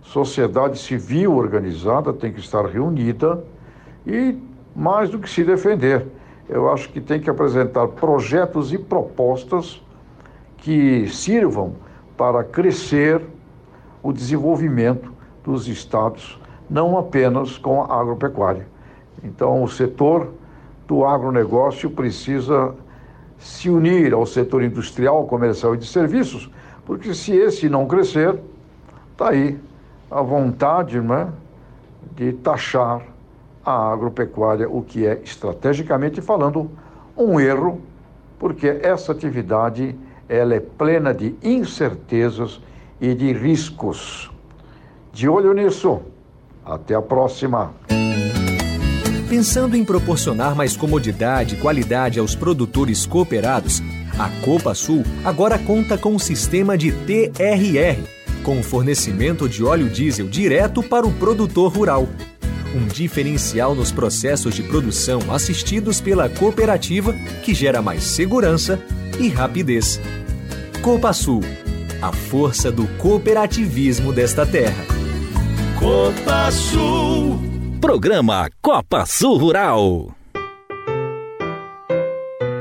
Sociedade 0.00 0.78
civil 0.78 1.36
organizada 1.36 2.14
tem 2.14 2.32
que 2.32 2.40
estar 2.40 2.64
reunida 2.64 3.44
e 4.06 4.38
mais 4.74 5.10
do 5.10 5.18
que 5.18 5.28
se 5.28 5.44
defender. 5.44 6.06
Eu 6.48 6.72
acho 6.72 6.88
que 6.88 6.98
tem 6.98 7.20
que 7.20 7.28
apresentar 7.28 7.86
projetos 7.88 8.72
e 8.72 8.78
propostas 8.78 9.84
que 10.56 11.06
sirvam 11.08 11.74
para 12.16 12.42
crescer 12.42 13.20
o 14.02 14.14
desenvolvimento 14.14 15.12
dos 15.44 15.68
estados, 15.68 16.40
não 16.70 16.96
apenas 16.96 17.58
com 17.58 17.82
a 17.82 18.00
agropecuária. 18.00 18.66
Então, 19.22 19.62
o 19.62 19.68
setor 19.68 20.32
do 20.88 21.04
agronegócio 21.04 21.90
precisa 21.90 22.74
se 23.40 23.70
unir 23.70 24.12
ao 24.12 24.26
setor 24.26 24.62
industrial, 24.62 25.26
comercial 25.26 25.74
e 25.74 25.78
de 25.78 25.86
serviços, 25.86 26.50
porque 26.84 27.14
se 27.14 27.32
esse 27.32 27.68
não 27.68 27.86
crescer, 27.86 28.38
está 29.12 29.30
aí 29.30 29.58
a 30.10 30.20
vontade 30.20 31.00
né, 31.00 31.28
de 32.14 32.34
taxar 32.34 33.02
a 33.64 33.92
agropecuária, 33.92 34.68
o 34.68 34.82
que 34.82 35.06
é, 35.06 35.20
estrategicamente 35.24 36.20
falando, 36.20 36.70
um 37.16 37.40
erro, 37.40 37.80
porque 38.38 38.68
essa 38.82 39.12
atividade 39.12 39.96
ela 40.28 40.54
é 40.54 40.60
plena 40.60 41.12
de 41.12 41.34
incertezas 41.42 42.60
e 43.00 43.14
de 43.14 43.32
riscos. 43.32 44.30
De 45.12 45.28
olho 45.28 45.52
nisso. 45.52 46.00
Até 46.64 46.94
a 46.94 47.02
próxima. 47.02 47.72
Pensando 49.30 49.76
em 49.76 49.84
proporcionar 49.84 50.56
mais 50.56 50.76
comodidade 50.76 51.54
e 51.54 51.58
qualidade 51.58 52.18
aos 52.18 52.34
produtores 52.34 53.06
cooperados, 53.06 53.80
a 54.18 54.28
Copa 54.44 54.74
Sul 54.74 55.04
agora 55.24 55.56
conta 55.56 55.96
com 55.96 56.16
um 56.16 56.18
sistema 56.18 56.76
de 56.76 56.90
TRR, 56.90 58.02
com 58.42 58.60
fornecimento 58.60 59.48
de 59.48 59.62
óleo 59.62 59.88
diesel 59.88 60.26
direto 60.26 60.82
para 60.82 61.06
o 61.06 61.12
produtor 61.12 61.72
rural. 61.72 62.08
Um 62.74 62.88
diferencial 62.88 63.72
nos 63.72 63.92
processos 63.92 64.52
de 64.52 64.64
produção 64.64 65.20
assistidos 65.32 66.00
pela 66.00 66.28
cooperativa 66.28 67.12
que 67.44 67.54
gera 67.54 67.80
mais 67.80 68.02
segurança 68.02 68.82
e 69.20 69.28
rapidez. 69.28 70.00
Copa 70.82 71.12
Sul, 71.12 71.44
a 72.02 72.10
força 72.10 72.72
do 72.72 72.88
cooperativismo 72.98 74.12
desta 74.12 74.44
terra. 74.44 74.84
Copa 75.78 76.50
Sul. 76.50 77.49
Programa 77.80 78.50
Copa 78.60 79.06
Sul 79.06 79.38
Rural. 79.38 80.14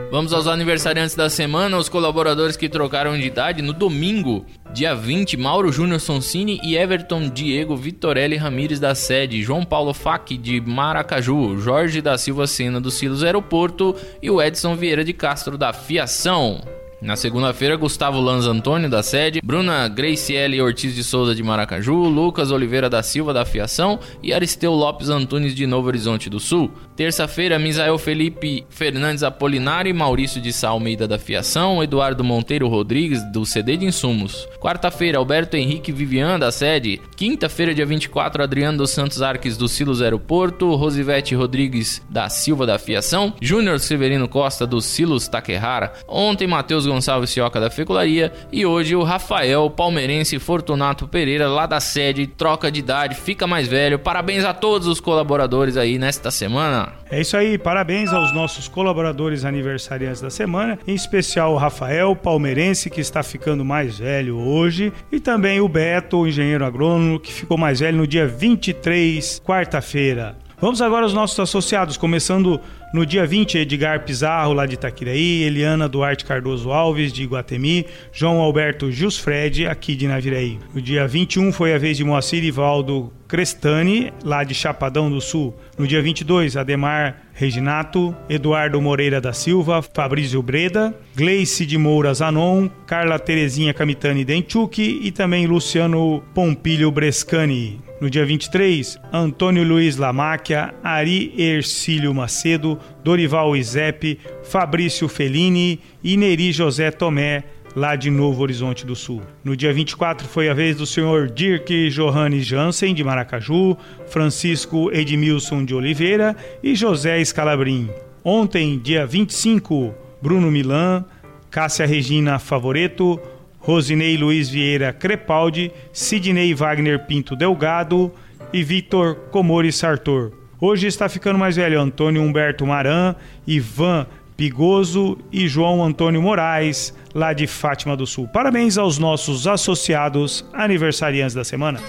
Vamos 0.10 0.32
aos 0.32 0.48
aniversariantes 0.48 1.14
da 1.14 1.30
semana, 1.30 1.78
os 1.78 1.90
colaboradores 1.90 2.56
que 2.56 2.70
trocaram 2.70 3.18
de 3.18 3.28
idade 3.28 3.62
no 3.62 3.74
domingo, 3.74 4.46
dia 4.74 4.96
20, 4.96 5.36
Mauro 5.36 5.74
Júnior 5.74 6.00
Sonsini 6.00 6.62
e 6.64 6.78
Everton 6.78 7.28
Diego 7.28 7.76
Vitorelli 7.76 8.38
Ramires 8.38 8.80
da 8.80 8.96
sede, 8.96 9.44
João 9.44 9.66
Paulo 9.66 9.94
Fac 9.94 10.38
de 10.38 10.62
Maracaju, 10.62 11.58
Jorge 11.58 12.02
da 12.02 12.18
Silva 12.18 12.48
Sena 12.48 12.80
do 12.80 12.90
Silos 12.90 13.22
Aeroporto 13.22 13.94
e 14.22 14.32
o 14.32 14.42
Edson 14.42 14.74
Vieira 14.78 15.04
de 15.04 15.12
Castro 15.12 15.58
da 15.58 15.74
Fiação. 15.74 16.79
Na 17.02 17.16
segunda-feira, 17.16 17.78
Gustavo 17.78 18.20
Lanz 18.20 18.46
Antônio, 18.46 18.90
da 18.90 19.02
sede, 19.02 19.40
Bruna 19.42 19.88
Graciele 19.88 20.62
Ortiz 20.62 20.94
de 20.94 21.02
Souza, 21.02 21.34
de 21.34 21.42
Maracaju, 21.42 21.94
Lucas 21.94 22.52
Oliveira 22.52 22.90
da 22.90 23.02
Silva, 23.02 23.34
da 23.34 23.46
Fiação 23.46 24.00
e 24.22 24.34
Aristeu 24.34 24.74
Lopes 24.74 25.08
Antunes, 25.08 25.56
de 25.56 25.66
Novo 25.66 25.88
Horizonte 25.88 26.30
do 26.30 26.42
Sul. 26.42 26.70
Terça-feira, 26.98 27.58
Misael 27.58 27.98
Felipe 27.98 28.66
Fernandes 28.70 29.24
Apolinari, 29.24 29.94
Maurício 29.94 30.42
de 30.42 30.52
Sá 30.52 30.70
Almeida, 30.70 31.08
da 31.08 31.18
Fiação, 31.18 31.82
Eduardo 31.82 32.22
Monteiro 32.22 32.68
Rodrigues, 32.68 33.24
do 33.32 33.46
CD 33.46 33.78
de 33.78 33.86
Insumos. 33.86 34.46
Quarta-feira, 34.60 35.18
Alberto 35.18 35.56
Henrique 35.56 35.94
Vivian, 35.94 36.38
da 36.38 36.52
sede. 36.52 37.00
Quinta-feira, 37.16 37.74
dia 37.74 37.86
24, 37.86 38.44
Adriano 38.44 38.80
dos 38.80 38.90
Santos 38.90 39.22
Arques, 39.22 39.56
do 39.56 39.70
Silos 39.70 40.02
Aeroporto, 40.02 40.76
Rosivete 40.76 41.34
Rodrigues 41.34 42.02
da 42.10 42.28
Silva, 42.28 42.66
da 42.66 42.78
Fiação, 42.78 43.34
Júnior 43.42 43.80
Severino 43.80 44.28
Costa, 44.28 44.68
do 44.68 44.82
Silos 44.82 45.30
Taquerrara. 45.30 45.94
Ontem, 46.06 46.46
Matheus 46.46 46.89
Gonçalves 46.90 47.30
Cioca 47.30 47.60
da 47.60 47.70
Fecularia 47.70 48.34
e 48.52 48.66
hoje 48.66 48.96
o 48.96 49.04
Rafael 49.04 49.70
Palmeirense 49.70 50.40
Fortunato 50.40 51.08
Pereira 51.08 51.48
lá 51.48 51.66
da 51.66 51.80
sede, 51.80 52.28
troca 52.28 52.72
de 52.72 52.80
idade, 52.80 53.16
fica 53.16 53.48
mais 53.48 53.68
velho. 53.68 54.00
Parabéns 54.00 54.44
a 54.44 54.54
todos 54.54 54.88
os 54.88 55.00
colaboradores 55.00 55.78
aí 55.78 55.98
nesta 55.98 56.32
semana. 56.32 56.94
É 57.12 57.22
isso 57.22 57.38
aí, 57.38 57.58
parabéns 57.58 58.12
aos 58.12 58.34
nossos 58.34 58.68
colaboradores 58.68 59.46
aniversariantes 59.46 60.22
da 60.22 60.30
semana, 60.30 60.78
em 60.88 60.94
especial 60.94 61.54
o 61.54 61.58
Rafael 61.58 62.16
Palmeirense 62.16 62.90
que 62.90 63.02
está 63.02 63.24
ficando 63.24 63.64
mais 63.64 64.00
velho 64.00 64.38
hoje 64.38 64.92
e 65.12 65.20
também 65.20 65.62
o 65.62 65.70
Beto, 65.70 66.18
o 66.18 66.28
engenheiro 66.28 66.66
agrônomo 66.66 67.20
que 67.20 67.32
ficou 67.32 67.58
mais 67.58 67.80
velho 67.80 67.98
no 67.98 68.08
dia 68.08 68.28
23, 68.28 69.42
quarta-feira. 69.46 70.38
Vamos 70.62 70.82
agora 70.82 71.04
aos 71.04 71.14
nossos 71.14 71.40
associados, 71.40 71.96
começando 71.96 72.60
no 72.94 73.06
dia 73.06 73.26
20, 73.26 73.60
Edgar 73.60 74.04
Pizarro, 74.04 74.54
lá 74.54 74.66
de 74.66 74.74
Itaquiraí, 74.74 75.44
Eliana 75.44 75.88
Duarte 75.88 76.26
Cardoso 76.26 76.72
Alves, 76.72 77.14
de 77.14 77.24
Iguatemi, 77.24 77.86
João 78.12 78.40
Alberto 78.40 78.92
Jusfred, 78.92 79.68
aqui 79.68 79.96
de 79.96 80.08
Naviraí. 80.08 80.58
No 80.74 80.82
dia 80.82 81.08
21 81.08 81.52
foi 81.52 81.74
a 81.74 81.78
vez 81.78 81.98
de 81.98 82.04
Moacir 82.04 82.44
Ivaldo 82.44 83.14
Crestani, 83.30 84.12
lá 84.24 84.44
de 84.44 84.56
Chapadão 84.56 85.08
do 85.08 85.22
Sul. 85.22 85.56
No 85.78 85.86
dia 85.86 86.02
22, 86.02 86.58
Ademar 86.58 87.28
Reginato, 87.32 88.14
Eduardo 88.28 88.82
Moreira 88.82 89.22
da 89.22 89.32
Silva, 89.32 89.84
Fabrício 89.84 90.42
Breda, 90.42 90.94
Gleice 91.16 91.64
de 91.64 91.78
Moura 91.78 92.12
Zanon, 92.12 92.68
Carla 92.88 93.20
Terezinha 93.20 93.72
Camitani 93.72 94.26
Denchuk 94.26 94.82
e 94.82 95.12
também 95.12 95.46
Luciano 95.46 96.24
Pompilho 96.34 96.92
Brescani. 96.92 97.80
No 98.02 98.10
dia 98.10 98.26
23, 98.26 98.98
Antônio 99.14 99.64
Luiz 99.64 99.98
Lamáquia, 99.98 100.74
Ari 100.82 101.34
Ercílio 101.38 102.14
Macedo, 102.14 102.80
Dorival 103.04 103.56
Izep, 103.56 104.18
Fabrício 104.42 105.08
Fellini 105.08 105.80
e 106.04 106.18
Neri 106.18 106.52
José 106.52 106.92
Tomé, 106.92 107.44
lá 107.76 107.96
de 107.96 108.10
Novo 108.10 108.42
Horizonte 108.42 108.86
do 108.86 108.96
Sul. 108.96 109.22
No 109.44 109.56
dia 109.56 109.74
24 109.74 110.28
foi 110.28 110.50
a 110.50 110.54
vez 110.54 110.78
do 110.78 110.86
senhor 110.86 111.30
Dirk 111.30 111.90
Johannes 111.90 112.46
Jansen, 112.46 112.94
de 112.94 113.04
Maracaju, 113.04 113.78
Francisco 114.08 114.92
Edmilson 114.92 115.64
de 115.64 115.74
Oliveira 115.74 116.36
e 116.64 116.76
José 116.76 117.24
Scalabrin. 117.24 117.90
Ontem, 118.24 118.78
dia 118.78 119.06
25, 119.06 119.94
Bruno 120.22 120.52
Milan, 120.52 121.06
Cássia 121.50 121.86
Regina 121.86 122.38
Favoreto, 122.38 123.20
Rosinei 123.60 124.18
Luiz 124.18 124.50
Vieira 124.50 124.94
Crepaldi, 124.94 125.72
Sidney 125.92 126.54
Wagner 126.54 127.06
Pinto 127.06 127.36
Delgado 127.36 128.12
e 128.52 128.64
Vitor 128.64 129.16
Comori 129.32 129.72
Sartor. 129.72 130.32
Hoje 130.62 130.88
está 130.88 131.08
ficando 131.08 131.40
mais 131.40 131.56
velho 131.56 131.80
Antônio 131.80 132.22
Humberto 132.22 132.66
Maran, 132.66 133.16
Ivan 133.48 134.06
Pigoso 134.40 135.18
e 135.34 135.50
João 135.50 135.84
Antônio 135.84 136.22
Moraes, 136.22 136.94
lá 137.14 137.34
de 137.34 137.46
Fátima 137.46 137.98
do 137.98 138.08
Sul. 138.08 138.26
Parabéns 138.26 138.78
aos 138.78 138.98
nossos 138.98 139.46
associados 139.46 140.46
aniversariantes 140.54 141.36
da 141.36 141.44
semana. 141.44 141.82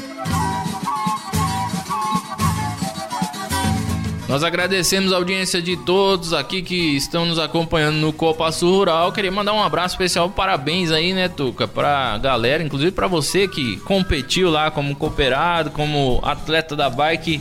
Nós 4.28 4.42
agradecemos 4.42 5.12
a 5.12 5.16
audiência 5.16 5.62
de 5.62 5.76
todos 5.76 6.32
aqui 6.32 6.60
que 6.60 6.96
estão 6.96 7.24
nos 7.24 7.38
acompanhando 7.38 7.98
no 7.98 8.12
Copa 8.12 8.50
Sul 8.50 8.78
Rural. 8.78 9.12
Queria 9.12 9.30
mandar 9.30 9.52
um 9.52 9.62
abraço 9.62 9.94
especial, 9.94 10.28
parabéns 10.28 10.90
aí, 10.90 11.12
né, 11.12 11.28
Tuca, 11.28 11.68
pra 11.68 12.18
galera, 12.18 12.64
inclusive 12.64 12.90
para 12.90 13.06
você 13.06 13.46
que 13.46 13.76
competiu 13.82 14.50
lá 14.50 14.72
como 14.72 14.96
cooperado, 14.96 15.70
como 15.70 16.18
atleta 16.24 16.74
da 16.74 16.90
bike 16.90 17.40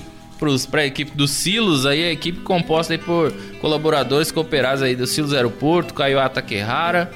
para 0.70 0.82
a 0.82 0.86
equipe 0.86 1.12
dos 1.16 1.32
Silos, 1.32 1.86
aí 1.86 2.04
a 2.04 2.12
equipe 2.12 2.40
composta 2.42 2.94
aí 2.94 2.98
por 2.98 3.32
colaboradores 3.60 4.32
cooperados 4.32 4.82
aí 4.82 4.96
do 4.96 5.06
Silos 5.06 5.34
Aeroporto, 5.34 5.94
Caioata 5.94 6.42
Querrara, 6.42 7.12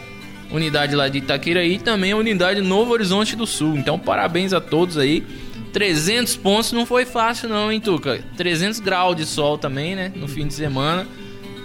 unidade 0.51 0.95
lá 0.95 1.07
de 1.07 1.19
Itaquiraí 1.19 1.75
e 1.75 1.79
também 1.79 2.11
a 2.11 2.17
unidade 2.17 2.61
Novo 2.61 2.91
Horizonte 2.91 3.35
do 3.35 3.47
Sul. 3.47 3.77
Então, 3.77 3.97
parabéns 3.97 4.53
a 4.53 4.61
todos 4.61 4.97
aí. 4.97 5.25
300 5.71 6.35
pontos 6.35 6.71
não 6.71 6.85
foi 6.85 7.05
fácil 7.05 7.49
não, 7.49 7.71
hein, 7.71 7.79
Tuca? 7.79 8.23
300 8.37 8.79
graus 8.79 9.15
de 9.15 9.25
sol 9.25 9.57
também, 9.57 9.95
né, 9.95 10.11
no 10.15 10.27
fim 10.27 10.45
de 10.45 10.53
semana. 10.53 11.07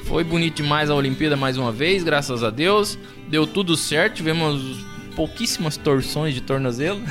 Foi 0.05 0.25
bonito 0.25 0.57
demais 0.57 0.89
a 0.89 0.95
Olimpíada 0.95 1.37
mais 1.37 1.59
uma 1.59 1.71
vez, 1.71 2.03
graças 2.03 2.43
a 2.43 2.49
Deus. 2.49 2.99
Deu 3.29 3.47
tudo 3.47 3.77
certo, 3.77 4.15
tivemos 4.15 4.89
pouquíssimas 5.15 5.77
torções 5.77 6.33
de 6.33 6.41
tornozelo, 6.41 7.03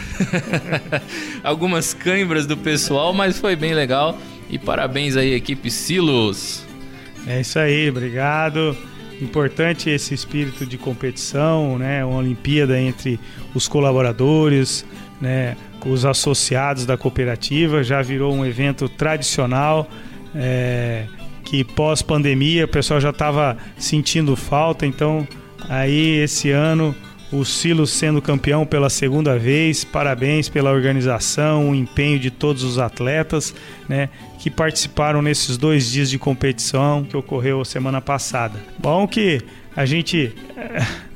algumas 1.44 1.94
câimbras 1.94 2.48
do 2.48 2.56
pessoal, 2.56 3.14
mas 3.14 3.38
foi 3.38 3.54
bem 3.54 3.74
legal. 3.74 4.18
E 4.50 4.58
parabéns 4.58 5.18
aí, 5.18 5.34
equipe 5.34 5.70
Silos. 5.70 6.66
É 7.26 7.42
isso 7.42 7.60
aí, 7.60 7.90
obrigado. 7.90 8.76
Importante 9.22 9.90
esse 9.90 10.14
espírito 10.14 10.66
de 10.66 10.78
competição, 10.78 11.78
né? 11.78 12.06
Uma 12.06 12.20
Olimpíada 12.20 12.80
entre 12.80 13.20
os 13.54 13.68
colaboradores, 13.68 14.86
né? 15.20 15.58
Os 15.86 16.06
associados 16.06 16.86
da 16.86 16.98
cooperativa 16.98 17.84
já 17.84 18.02
virou 18.02 18.34
um 18.34 18.46
evento 18.46 18.88
tradicional. 18.90 19.90
É, 20.36 21.06
que 21.48 21.64
pós 21.64 22.02
pandemia 22.02 22.66
o 22.66 22.68
pessoal 22.68 23.00
já 23.00 23.10
estava 23.10 23.58
sentindo 23.78 24.36
falta, 24.36 24.86
então 24.86 25.26
aí 25.70 26.18
esse 26.18 26.52
ano 26.52 26.94
o 27.32 27.44
Silos 27.44 27.92
sendo 27.92 28.22
campeão 28.22 28.66
pela 28.66 28.90
segunda 28.90 29.38
vez. 29.38 29.84
Parabéns 29.84 30.50
pela 30.50 30.72
organização, 30.72 31.72
o 31.72 31.76
empenho 31.76 32.20
de 32.20 32.32
todos 32.32 32.64
os 32.64 32.80
atletas, 32.80 33.54
né, 33.88 34.10
que 34.40 34.50
participaram 34.50 35.22
nesses 35.22 35.58
dois 35.58 35.92
dias 35.92 36.10
de 36.10 36.18
competição 36.18 37.04
que 37.04 37.18
ocorreu 37.18 37.64
semana 37.66 38.02
passada. 38.02 38.60
Bom 38.78 39.08
que 39.08 39.42
a 39.76 39.86
gente 39.86 40.34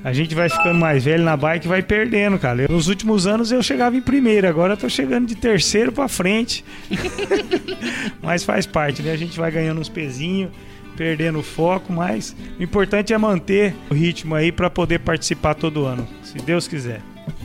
a 0.03 0.13
gente 0.13 0.35
vai 0.35 0.49
ficando 0.49 0.79
mais 0.79 1.03
velho 1.03 1.23
na 1.23 1.35
bike 1.37 1.65
e 1.65 1.69
vai 1.69 1.81
perdendo, 1.81 2.37
cara. 2.37 2.67
nos 2.69 2.87
últimos 2.87 3.25
anos 3.25 3.51
eu 3.51 3.61
chegava 3.63 3.95
em 3.95 4.01
primeiro, 4.01 4.47
agora 4.47 4.73
eu 4.73 4.77
tô 4.77 4.89
chegando 4.89 5.27
de 5.27 5.35
terceiro 5.35 5.91
para 5.91 6.07
frente. 6.07 6.63
Mas 8.21 8.43
faz 8.43 8.65
parte, 8.65 9.01
né? 9.01 9.11
A 9.11 9.17
gente 9.17 9.37
vai 9.37 9.51
ganhando 9.51 9.81
uns 9.81 9.89
pezinhos 9.89 10.51
perdendo 11.01 11.39
o 11.39 11.43
foco, 11.43 11.91
mas 11.91 12.35
o 12.59 12.61
importante 12.61 13.11
é 13.11 13.17
manter 13.17 13.73
o 13.89 13.93
ritmo 13.95 14.35
aí 14.35 14.51
para 14.51 14.69
poder 14.69 14.99
participar 14.99 15.55
todo 15.55 15.87
ano, 15.87 16.07
se 16.21 16.37
Deus 16.37 16.67
quiser. 16.67 17.01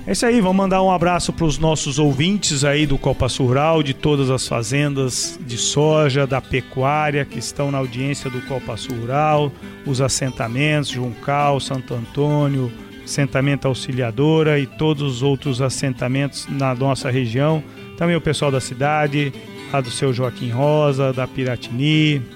É 0.06 0.12
isso 0.12 0.26
aí, 0.26 0.42
vamos 0.42 0.58
mandar 0.58 0.82
um 0.82 0.90
abraço 0.90 1.32
para 1.32 1.46
os 1.46 1.56
nossos 1.56 1.98
ouvintes 1.98 2.64
aí 2.64 2.84
do 2.86 2.98
Copa 2.98 3.26
Rural, 3.38 3.82
de 3.82 3.94
todas 3.94 4.28
as 4.28 4.46
fazendas 4.46 5.40
de 5.40 5.56
soja, 5.56 6.26
da 6.26 6.38
pecuária 6.38 7.24
que 7.24 7.38
estão 7.38 7.70
na 7.70 7.78
audiência 7.78 8.28
do 8.28 8.42
Copa 8.42 8.74
Rural, 8.90 9.50
os 9.86 10.02
assentamentos, 10.02 10.90
Juncal, 10.90 11.58
Santo 11.58 11.94
Antônio, 11.94 12.70
assentamento 13.02 13.66
Auxiliadora 13.66 14.58
e 14.58 14.66
todos 14.66 15.02
os 15.02 15.22
outros 15.22 15.62
assentamentos 15.62 16.46
na 16.46 16.74
nossa 16.74 17.10
região. 17.10 17.64
Também 17.96 18.16
o 18.16 18.20
pessoal 18.20 18.50
da 18.50 18.60
cidade, 18.60 19.32
lá 19.72 19.80
do 19.80 19.90
seu 19.90 20.12
Joaquim 20.12 20.50
Rosa, 20.50 21.10
da 21.10 21.26
Piratini, 21.26 22.35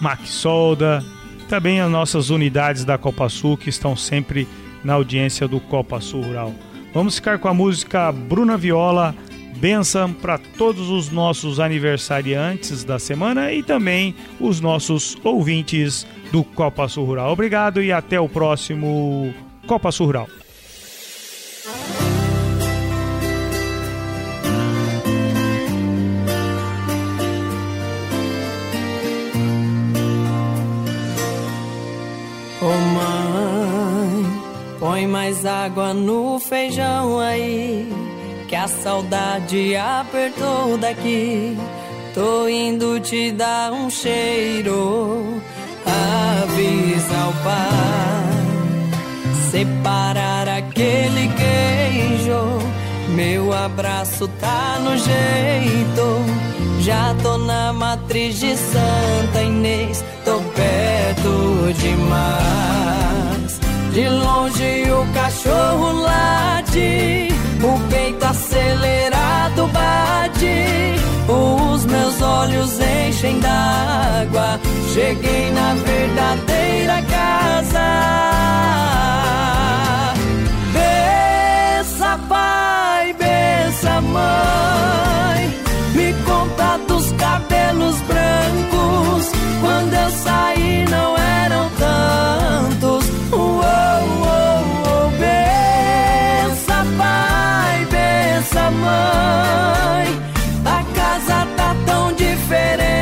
Maxolda, 0.00 1.04
também 1.48 1.80
as 1.80 1.90
nossas 1.90 2.30
unidades 2.30 2.84
da 2.84 2.98
Copa 2.98 3.28
Sul 3.28 3.56
que 3.56 3.68
estão 3.68 3.96
sempre 3.96 4.46
na 4.82 4.94
audiência 4.94 5.46
do 5.46 5.60
Copa 5.60 6.00
Sul 6.00 6.22
Rural. 6.22 6.54
Vamos 6.92 7.16
ficar 7.16 7.38
com 7.38 7.48
a 7.48 7.54
música 7.54 8.10
Bruna 8.10 8.56
Viola, 8.56 9.14
benção 9.58 10.12
para 10.12 10.38
todos 10.38 10.88
os 10.88 11.10
nossos 11.10 11.60
aniversariantes 11.60 12.84
da 12.84 12.98
semana 12.98 13.52
e 13.52 13.62
também 13.62 14.14
os 14.40 14.60
nossos 14.60 15.16
ouvintes 15.22 16.06
do 16.32 16.42
Copa 16.42 16.88
Sul 16.88 17.04
Rural. 17.04 17.32
Obrigado 17.32 17.82
e 17.82 17.92
até 17.92 18.20
o 18.20 18.28
próximo 18.28 19.34
Copa 19.66 19.90
Sul 19.92 20.06
Rural. 20.06 20.28
Água 35.66 35.92
no 35.92 36.38
feijão 36.38 37.18
aí, 37.18 37.92
que 38.48 38.54
a 38.54 38.68
saudade 38.68 39.74
apertou 39.74 40.78
daqui. 40.78 41.58
Tô 42.14 42.48
indo 42.48 43.00
te 43.00 43.32
dar 43.32 43.72
um 43.72 43.90
cheiro, 43.90 45.42
avisa 45.84 47.16
ao 47.16 47.32
pai. 47.42 48.36
Separar 49.50 50.48
aquele 50.48 51.28
queijo, 51.34 52.58
meu 53.16 53.52
abraço 53.52 54.28
tá 54.40 54.78
no 54.78 54.96
jeito. 54.96 56.80
Já 56.80 57.12
tô 57.22 57.38
na 57.38 57.72
matriz 57.72 58.38
de 58.38 58.56
Santa 58.56 59.42
Inês, 59.42 60.04
tô 60.24 60.38
perto 60.54 61.72
demais. 61.80 63.05
De 63.96 64.06
longe 64.10 64.90
o 64.90 65.06
cachorro 65.14 65.92
late, 66.02 67.28
o 67.62 67.88
peito 67.88 68.26
acelerado 68.26 69.66
bate, 69.68 70.96
os 71.26 71.86
meus 71.86 72.20
olhos 72.20 72.78
enchem 72.78 73.40
d'água. 73.40 74.60
Cheguei 74.92 75.50
na 75.50 75.72
verdadeira 75.76 77.02
casa. 77.08 77.86
Bença 80.74 82.20
pai, 82.28 83.14
bença 83.14 84.00
mãe, 84.02 85.58
me 85.94 86.12
conta 86.26 86.78
dos 86.86 87.12
cabelos 87.12 87.98
brancos. 88.02 88.25
Diferente, 102.46 102.95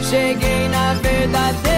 Cheguei 0.00 0.68
na 0.68 0.94
verdadeira 0.94 1.77